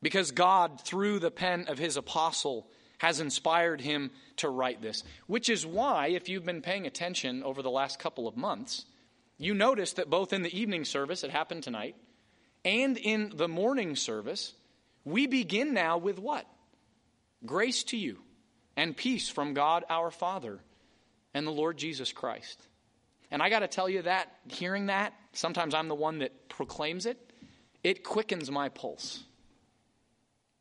because 0.02 0.32
God, 0.32 0.82
through 0.82 1.20
the 1.20 1.32
pen 1.32 1.66
of 1.68 1.80
his 1.80 1.98
apostle, 1.98 2.68
has 3.00 3.20
inspired 3.20 3.82
him 3.82 4.12
to 4.38 4.50
write 4.50 4.82
this. 4.82 5.04
Which 5.26 5.50
is 5.50 5.66
why, 5.66 6.08
if 6.08 6.30
you've 6.30 6.46
been 6.46 6.62
paying 6.62 6.86
attention 6.86 7.44
over 7.44 7.62
the 7.62 7.72
last 7.72 8.00
couple 8.00 8.28
of 8.28 8.38
months, 8.38 8.86
you 9.38 9.54
notice 9.54 9.94
that 9.94 10.10
both 10.10 10.34
in 10.34 10.44
the 10.44 10.60
evening 10.60 10.86
service, 10.86 11.24
it 11.24 11.32
happened 11.32 11.64
tonight, 11.64 11.96
and 12.66 12.98
in 12.98 13.32
the 13.36 13.48
morning 13.48 13.96
service, 13.96 14.54
we 15.06 15.26
begin 15.26 15.74
now 15.74 15.98
with 15.98 16.20
what? 16.20 16.46
Grace 17.46 17.84
to 17.86 17.98
you 17.98 18.20
and 18.76 18.98
peace 18.98 19.30
from 19.30 19.54
God 19.54 19.86
our 19.90 20.12
Father 20.12 20.60
and 21.38 21.46
the 21.46 21.52
Lord 21.52 21.78
Jesus 21.78 22.12
Christ. 22.12 22.60
And 23.30 23.44
I 23.44 23.50
got 23.50 23.60
to 23.60 23.68
tell 23.68 23.88
you 23.88 24.02
that, 24.02 24.34
hearing 24.48 24.88
that, 24.88 25.14
sometimes 25.34 25.76
I'm 25.76 25.88
the 25.88 25.96
one 25.96 26.20
that 26.20 26.50
proclaims 26.50 27.06
it, 27.06 27.32
it 27.84 28.04
quickens 28.04 28.50
my 28.50 28.70
pulse. 28.70 29.24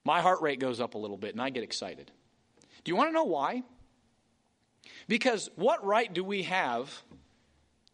My 0.05 0.21
heart 0.21 0.43
rate 0.43 0.61
goes 0.61 0.79
up 0.79 0.95
a 0.95 0.99
little 0.99 1.17
bit 1.17 1.33
and 1.33 1.41
I 1.41 1.49
get 1.49 1.63
excited. 1.63 2.11
Do 2.85 2.91
you 2.91 2.97
want 2.97 3.09
to 3.09 3.15
know 3.15 3.25
why? 3.25 3.63
Because 5.09 5.49
what 5.57 5.85
right 5.85 6.13
do 6.13 6.23
we 6.23 6.43
have 6.43 7.03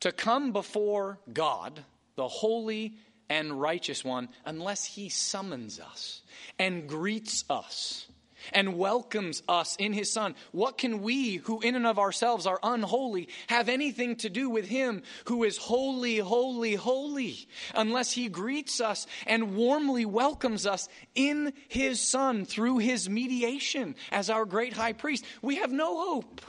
to 0.01 0.11
come 0.11 0.53
before 0.53 1.21
God, 1.33 1.85
the 2.17 2.27
holy 2.27 2.97
and 3.31 3.61
righteous 3.61 4.05
one, 4.05 4.29
unless 4.45 4.85
he 4.85 5.09
summons 5.09 5.79
us 5.79 6.23
and 6.59 6.89
greets 6.89 7.45
us 7.49 8.07
and 8.53 8.77
welcomes 8.77 9.43
us 9.49 9.77
in 9.77 9.93
his 9.93 10.13
Son, 10.13 10.35
what 10.53 10.79
can 10.79 11.03
we, 11.03 11.37
who 11.37 11.61
in 11.61 11.75
and 11.75 11.87
of 11.87 11.99
ourselves 11.99 12.47
are 12.47 12.59
unholy, 12.63 13.29
have 13.49 13.69
anything 13.69 14.17
to 14.17 14.29
do 14.29 14.51
with 14.51 14.67
him 14.67 15.03
who 15.27 15.45
is 15.45 15.57
holy, 15.57 16.19
holy, 16.19 16.75
holy, 16.75 17.49
unless 17.75 18.13
he 18.13 18.29
greets 18.29 18.81
us 18.81 19.07
and 19.27 19.57
warmly 19.57 20.05
welcomes 20.05 20.67
us 20.67 20.89
in 21.15 21.53
his 21.69 22.01
Son 22.01 22.45
through 22.45 22.79
his 22.79 23.09
mediation 23.09 23.95
as 24.11 24.31
our 24.31 24.45
great 24.45 24.73
high 24.73 24.93
priest? 24.93 25.25
We 25.41 25.57
have 25.57 25.73
no 25.73 25.97
hope. 25.99 26.41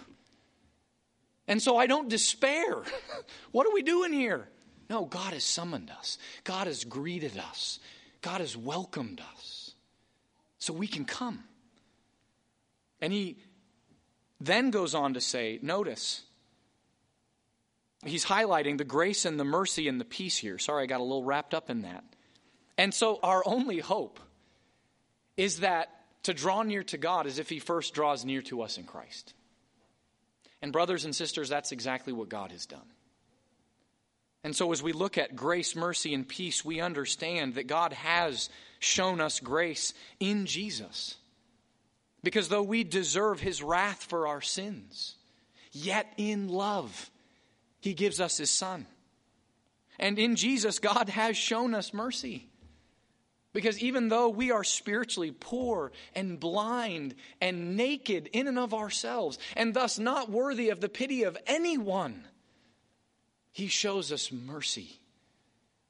And 1.48 1.62
so 1.62 1.78
I 1.78 1.88
don't 1.88 2.10
despair. 2.10 2.84
what 3.52 3.68
are 3.68 3.74
we 3.74 3.84
doing 3.84 4.14
here? 4.14 4.48
No, 4.90 5.06
God 5.06 5.34
has 5.34 5.44
summoned 5.44 5.90
us, 5.90 6.18
God 6.44 6.68
has 6.68 6.84
greeted 6.84 7.38
us, 7.38 7.80
God 8.22 8.42
has 8.42 8.56
welcomed 8.56 9.22
us. 9.36 9.74
So 10.60 10.72
we 10.72 10.88
can 10.88 11.04
come. 11.04 11.44
And 13.04 13.12
he 13.12 13.36
then 14.40 14.72
goes 14.72 14.96
on 14.96 15.16
to 15.16 15.20
say, 15.20 15.60
notice, 15.62 16.22
he's 18.06 18.24
highlighting 18.24 18.78
the 18.78 18.86
grace 18.86 19.26
and 19.26 19.38
the 19.38 19.44
mercy 19.44 19.90
and 19.90 20.00
the 20.00 20.06
peace 20.06 20.38
here. 20.38 20.58
Sorry, 20.58 20.84
I 20.84 20.86
got 20.86 21.02
a 21.02 21.04
little 21.04 21.26
wrapped 21.26 21.54
up 21.54 21.70
in 21.70 21.82
that. 21.82 22.06
And 22.78 22.94
so 22.94 23.20
our 23.22 23.44
only 23.46 23.80
hope 23.80 24.22
is 25.36 25.60
that 25.60 25.90
to 26.24 26.34
draw 26.34 26.64
near 26.64 26.82
to 26.84 26.98
God 26.98 27.28
is 27.28 27.40
if 27.40 27.50
he 27.50 27.60
first 27.60 27.94
draws 27.94 28.24
near 28.24 28.42
to 28.44 28.62
us 28.62 28.78
in 28.78 28.86
Christ. 28.86 29.34
And, 30.62 30.72
brothers 30.72 31.04
and 31.04 31.14
sisters, 31.14 31.50
that's 31.50 31.74
exactly 31.74 32.14
what 32.14 32.30
God 32.30 32.54
has 32.54 32.66
done. 32.66 32.88
And 34.46 34.56
so, 34.56 34.72
as 34.72 34.82
we 34.82 34.94
look 34.94 35.18
at 35.18 35.36
grace, 35.36 35.76
mercy, 35.76 36.14
and 36.14 36.26
peace, 36.26 36.64
we 36.64 36.80
understand 36.80 37.56
that 37.56 37.68
God 37.68 37.92
has 37.92 38.50
shown 38.80 39.20
us 39.20 39.42
grace 39.42 39.94
in 40.22 40.46
Jesus. 40.46 41.18
Because 42.24 42.48
though 42.48 42.64
we 42.64 42.84
deserve 42.84 43.42
his 43.42 43.62
wrath 43.62 44.04
for 44.04 44.28
our 44.28 44.42
sins, 44.42 45.16
yet 45.72 46.12
in 46.18 46.48
love, 46.48 47.12
he 47.82 47.94
gives 47.94 48.22
us 48.22 48.38
his 48.38 48.50
son. 48.50 48.88
And 50.00 50.18
in 50.18 50.36
Jesus, 50.38 50.80
God 50.80 51.10
has 51.10 51.38
shown 51.38 51.74
us 51.74 51.94
mercy. 51.94 52.48
Because 53.52 53.78
even 53.80 54.08
though 54.08 54.30
we 54.30 54.52
are 54.52 54.64
spiritually 54.64 55.32
poor 55.32 55.92
and 56.16 56.40
blind 56.40 57.14
and 57.40 57.78
naked 57.78 58.28
in 58.34 58.48
and 58.48 58.58
of 58.58 58.74
ourselves, 58.74 59.38
and 59.56 59.74
thus 59.74 60.00
not 60.00 60.32
worthy 60.32 60.70
of 60.70 60.82
the 60.82 60.90
pity 60.90 61.24
of 61.24 61.38
anyone, 61.46 62.24
He 63.52 63.68
shows 63.68 64.12
us 64.12 64.32
mercy 64.32 64.98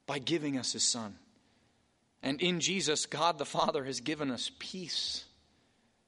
by 0.06 0.18
giving 0.18 0.58
us 0.58 0.74
His 0.74 0.82
Son. 0.82 1.14
And 2.22 2.42
in 2.42 2.60
Jesus, 2.60 3.06
God 3.06 3.38
the 3.38 3.46
Father 3.46 3.84
has 3.84 4.00
given 4.00 4.30
us 4.30 4.50
peace 4.58 5.24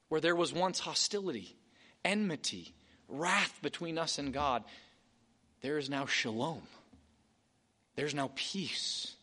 where 0.09 0.20
there 0.20 0.36
was 0.36 0.52
once 0.52 0.78
hostility, 0.78 1.57
enmity, 2.04 2.74
wrath 3.09 3.59
between 3.62 3.98
us 3.98 4.18
and 4.18 4.32
God, 4.32 4.64
there 5.62 5.78
is 5.78 5.90
now 5.90 6.07
shalom. 6.07 6.62
There's 7.96 8.14
now 8.14 8.30
peace 8.34 9.14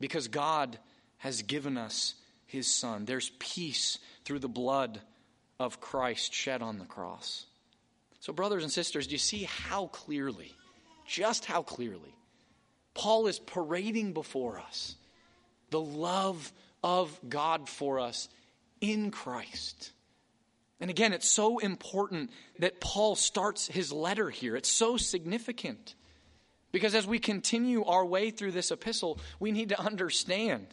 because 0.00 0.28
God 0.28 0.78
has 1.18 1.42
given 1.42 1.76
us 1.76 2.14
his 2.46 2.66
Son. 2.66 3.04
There's 3.04 3.30
peace 3.38 3.98
through 4.24 4.38
the 4.38 4.48
blood 4.48 5.00
of 5.60 5.80
Christ 5.80 6.32
shed 6.32 6.62
on 6.62 6.78
the 6.78 6.84
cross. 6.84 7.46
So, 8.20 8.32
brothers 8.32 8.62
and 8.62 8.72
sisters, 8.72 9.06
do 9.06 9.12
you 9.12 9.18
see 9.18 9.44
how 9.44 9.86
clearly, 9.88 10.52
just 11.06 11.44
how 11.44 11.62
clearly, 11.62 12.14
Paul 12.94 13.26
is 13.26 13.38
parading 13.38 14.12
before 14.12 14.58
us 14.58 14.96
the 15.70 15.80
love 15.80 16.52
of 16.82 17.16
God 17.28 17.68
for 17.68 18.00
us 18.00 18.28
in 18.80 19.10
Christ? 19.10 19.92
And 20.80 20.90
again, 20.90 21.12
it's 21.12 21.28
so 21.28 21.58
important 21.58 22.30
that 22.60 22.80
Paul 22.80 23.16
starts 23.16 23.66
his 23.66 23.92
letter 23.92 24.30
here. 24.30 24.56
It's 24.56 24.68
so 24.68 24.96
significant. 24.96 25.94
Because 26.70 26.94
as 26.94 27.06
we 27.06 27.18
continue 27.18 27.84
our 27.84 28.04
way 28.04 28.30
through 28.30 28.52
this 28.52 28.70
epistle, 28.70 29.18
we 29.40 29.52
need 29.52 29.70
to 29.70 29.80
understand 29.80 30.66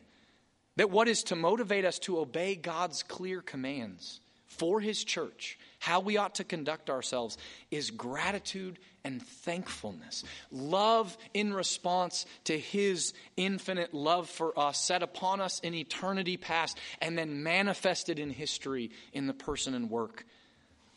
that 0.75 0.91
what 0.91 1.07
is 1.07 1.23
to 1.23 1.35
motivate 1.35 1.85
us 1.85 1.99
to 1.99 2.19
obey 2.19 2.55
God's 2.55 3.01
clear 3.01 3.41
commands 3.41 4.19
for 4.45 4.79
his 4.79 5.03
church, 5.03 5.57
how 5.85 5.99
we 5.99 6.17
ought 6.17 6.33
to 6.33 6.43
conduct 6.43 6.89
ourselves, 6.89 7.37
is 7.69 7.91
gratitude 7.91 8.79
and 9.03 9.21
thankfulness. 9.21 10.23
Love 10.51 11.15
in 11.35 11.53
response 11.53 12.25
to 12.45 12.57
his 12.57 13.13
infinite 13.37 13.93
love 13.93 14.27
for 14.27 14.57
us, 14.57 14.83
set 14.83 15.03
upon 15.03 15.39
us 15.39 15.59
in 15.59 15.75
eternity 15.75 16.37
past, 16.37 16.79
and 17.03 17.15
then 17.15 17.43
manifested 17.43 18.17
in 18.17 18.31
history 18.31 18.89
in 19.13 19.27
the 19.27 19.33
person 19.33 19.75
and 19.75 19.91
work 19.91 20.25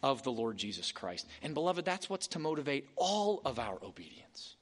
of 0.02 0.22
the 0.22 0.32
Lord 0.32 0.56
Jesus 0.56 0.90
Christ. 0.90 1.28
And 1.42 1.52
beloved, 1.52 1.84
that's 1.84 2.08
what's 2.08 2.28
to 2.28 2.38
motivate 2.38 2.88
all 2.96 3.42
of 3.44 3.58
our 3.58 3.76
obedience. 3.84 4.56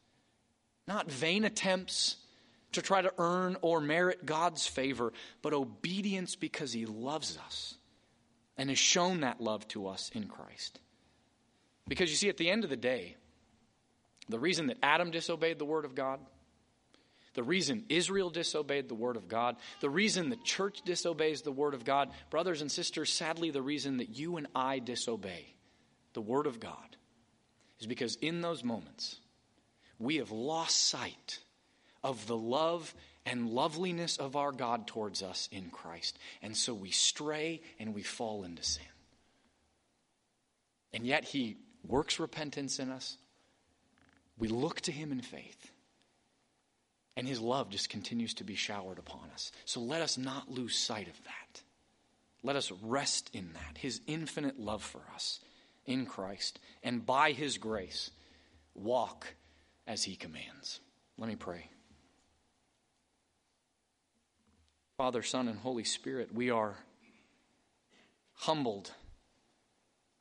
Not 0.89 1.09
vain 1.09 1.45
attempts 1.45 2.17
to 2.73 2.83
try 2.83 3.01
to 3.01 3.13
earn 3.19 3.59
or 3.63 3.81
merit 3.81 4.27
God's 4.27 4.67
favor, 4.67 5.13
but 5.41 5.53
obedience 5.53 6.35
because 6.35 6.73
he 6.73 6.85
loves 6.85 7.39
us 7.47 7.76
and 8.59 8.69
has 8.71 8.79
shown 8.79 9.21
that 9.21 9.41
love 9.41 9.67
to 9.69 9.87
us 9.87 10.11
in 10.15 10.29
Christ. 10.29 10.81
Because 11.89 12.11
you 12.11 12.17
see, 12.17 12.29
at 12.29 12.37
the 12.37 12.51
end 12.51 12.65
of 12.65 12.71
the 12.71 12.77
day, 12.77 13.17
the 14.29 14.39
reason 14.39 14.67
that 14.67 14.79
Adam 14.83 15.11
disobeyed 15.11 15.59
the 15.59 15.65
word 15.65 15.85
of 15.85 15.95
God, 15.95 16.21
the 17.35 17.43
reason 17.43 17.85
Israel 17.89 18.31
disobeyed 18.31 18.89
the 18.89 18.95
word 18.95 19.17
of 19.17 19.29
God, 19.29 19.57
the 19.81 19.91
reason 19.91 20.31
the 20.31 20.37
church 20.37 20.81
disobeys 20.85 21.43
the 21.43 21.53
word 21.53 21.75
of 21.75 21.85
God, 21.85 22.11
brothers 22.31 22.63
and 22.63 22.73
sisters, 22.73 23.13
sadly, 23.13 23.51
the 23.51 23.63
reason 23.63 23.99
that 23.99 24.17
you 24.17 24.37
and 24.37 24.49
I 24.55 24.79
disobey 24.79 25.55
the 26.15 26.23
word 26.23 26.47
of 26.47 26.59
God 26.59 26.97
is 27.79 27.87
because 27.87 28.17
in 28.17 28.41
those 28.41 28.65
moments, 28.65 29.21
we 29.99 30.17
have 30.17 30.31
lost 30.31 30.89
sight 30.89 31.41
of 32.03 32.27
the 32.27 32.37
love 32.37 32.95
and 33.27 33.51
loveliness 33.51 34.17
of 34.17 34.37
our 34.37 34.53
God 34.53 34.87
towards 34.87 35.23
us 35.23 35.49
in 35.51 35.69
Christ. 35.71 36.17
And 36.41 36.57
so 36.57 36.73
we 36.73 36.93
stray 36.93 37.61
and 37.79 37.93
we 37.93 38.03
fall 38.03 38.45
into 38.45 38.63
sin. 38.63 38.85
And 40.95 41.05
yet 41.05 41.25
He 41.25 41.57
works 41.87 42.21
repentance 42.21 42.79
in 42.79 42.91
us. 42.91 43.19
We 44.39 44.49
look 44.49 44.81
to 44.83 44.93
Him 44.93 45.11
in 45.11 45.21
faith. 45.21 45.71
And 47.17 47.27
His 47.27 47.41
love 47.41 47.69
just 47.69 47.91
continues 47.91 48.35
to 48.35 48.45
be 48.45 48.55
showered 48.55 48.99
upon 48.99 49.29
us. 49.35 49.51
So 49.65 49.81
let 49.81 50.03
us 50.03 50.17
not 50.17 50.51
lose 50.51 50.77
sight 50.79 51.09
of 51.09 51.25
that. 51.25 51.63
Let 52.43 52.57
us 52.57 52.71
rest 52.83 53.31
in 53.33 53.53
that, 53.55 53.79
His 53.79 54.01
infinite 54.07 54.61
love 54.61 54.83
for 54.83 55.01
us 55.15 55.41
in 55.85 56.07
Christ. 56.07 56.61
And 56.85 57.05
by 57.05 57.33
His 57.33 57.59
grace, 57.59 58.13
walk 58.75 59.27
as 59.87 60.05
He 60.05 60.15
commands. 60.15 60.79
Let 61.19 61.29
me 61.29 61.37
pray. 61.37 61.71
Father, 64.97 65.23
Son, 65.23 65.47
and 65.47 65.59
Holy 65.59 65.85
Spirit, 65.85 66.35
we 66.35 66.49
are 66.49 66.75
humbled 68.33 68.91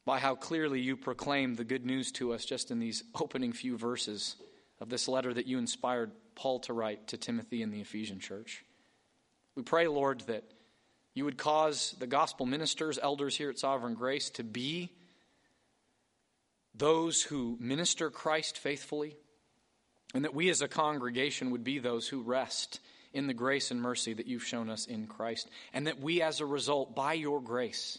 by 0.03 0.19
how 0.19 0.35
clearly 0.35 0.81
you 0.81 0.97
proclaim 0.97 1.53
the 1.53 1.63
good 1.63 1.85
news 1.85 2.11
to 2.11 2.33
us 2.33 2.43
just 2.43 2.71
in 2.71 2.79
these 2.79 3.01
opening 3.17 3.53
few 3.53 3.77
verses 3.77 4.35
of 4.81 4.89
this 4.89 5.07
letter 5.07 5.33
that 5.33 5.47
you 5.47 5.59
inspired 5.59 6.11
Paul 6.35 6.59
to 6.59 6.73
write 6.73 7.07
to 7.07 7.17
Timothy 7.17 7.61
in 7.61 7.71
the 7.71 7.79
Ephesian 7.79 8.19
church. 8.19 8.65
We 9.55 9.63
pray, 9.63 9.87
Lord, 9.87 10.19
that 10.27 10.43
you 11.13 11.23
would 11.23 11.37
cause 11.37 11.95
the 11.97 12.05
gospel 12.05 12.45
ministers, 12.45 12.99
elders 13.01 13.37
here 13.37 13.49
at 13.49 13.57
Sovereign 13.57 13.93
Grace, 13.93 14.29
to 14.31 14.43
be 14.43 14.91
those 16.73 17.21
who 17.21 17.55
minister 17.61 18.09
Christ 18.09 18.57
faithfully, 18.57 19.15
and 20.13 20.25
that 20.25 20.35
we 20.35 20.49
as 20.49 20.61
a 20.61 20.67
congregation 20.67 21.51
would 21.51 21.63
be 21.63 21.79
those 21.79 22.09
who 22.09 22.21
rest 22.21 22.81
in 23.15 23.27
the 23.27 23.33
grace 23.33 23.71
and 23.71 23.81
mercy 23.81 24.13
that 24.13 24.27
you've 24.27 24.45
shown 24.45 24.69
us 24.69 24.85
in 24.85 25.07
Christ, 25.07 25.49
and 25.73 25.87
that 25.87 25.99
we, 25.99 26.21
as 26.21 26.41
a 26.41 26.45
result, 26.45 26.95
by 26.95 27.13
your 27.13 27.41
grace, 27.41 27.97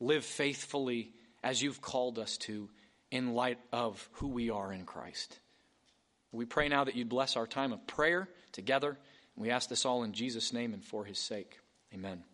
live 0.00 0.24
faithfully 0.24 1.12
as 1.42 1.62
you've 1.62 1.80
called 1.80 2.18
us 2.18 2.36
to 2.38 2.68
in 3.10 3.34
light 3.34 3.58
of 3.72 4.08
who 4.14 4.28
we 4.28 4.50
are 4.50 4.72
in 4.72 4.84
Christ. 4.84 5.38
We 6.32 6.44
pray 6.44 6.68
now 6.68 6.84
that 6.84 6.96
you'd 6.96 7.08
bless 7.08 7.36
our 7.36 7.46
time 7.46 7.72
of 7.72 7.86
prayer 7.86 8.28
together. 8.52 8.98
We 9.36 9.50
ask 9.50 9.68
this 9.68 9.86
all 9.86 10.02
in 10.02 10.12
Jesus' 10.12 10.52
name 10.52 10.74
and 10.74 10.84
for 10.84 11.04
his 11.04 11.18
sake. 11.18 11.60
Amen. 11.94 12.24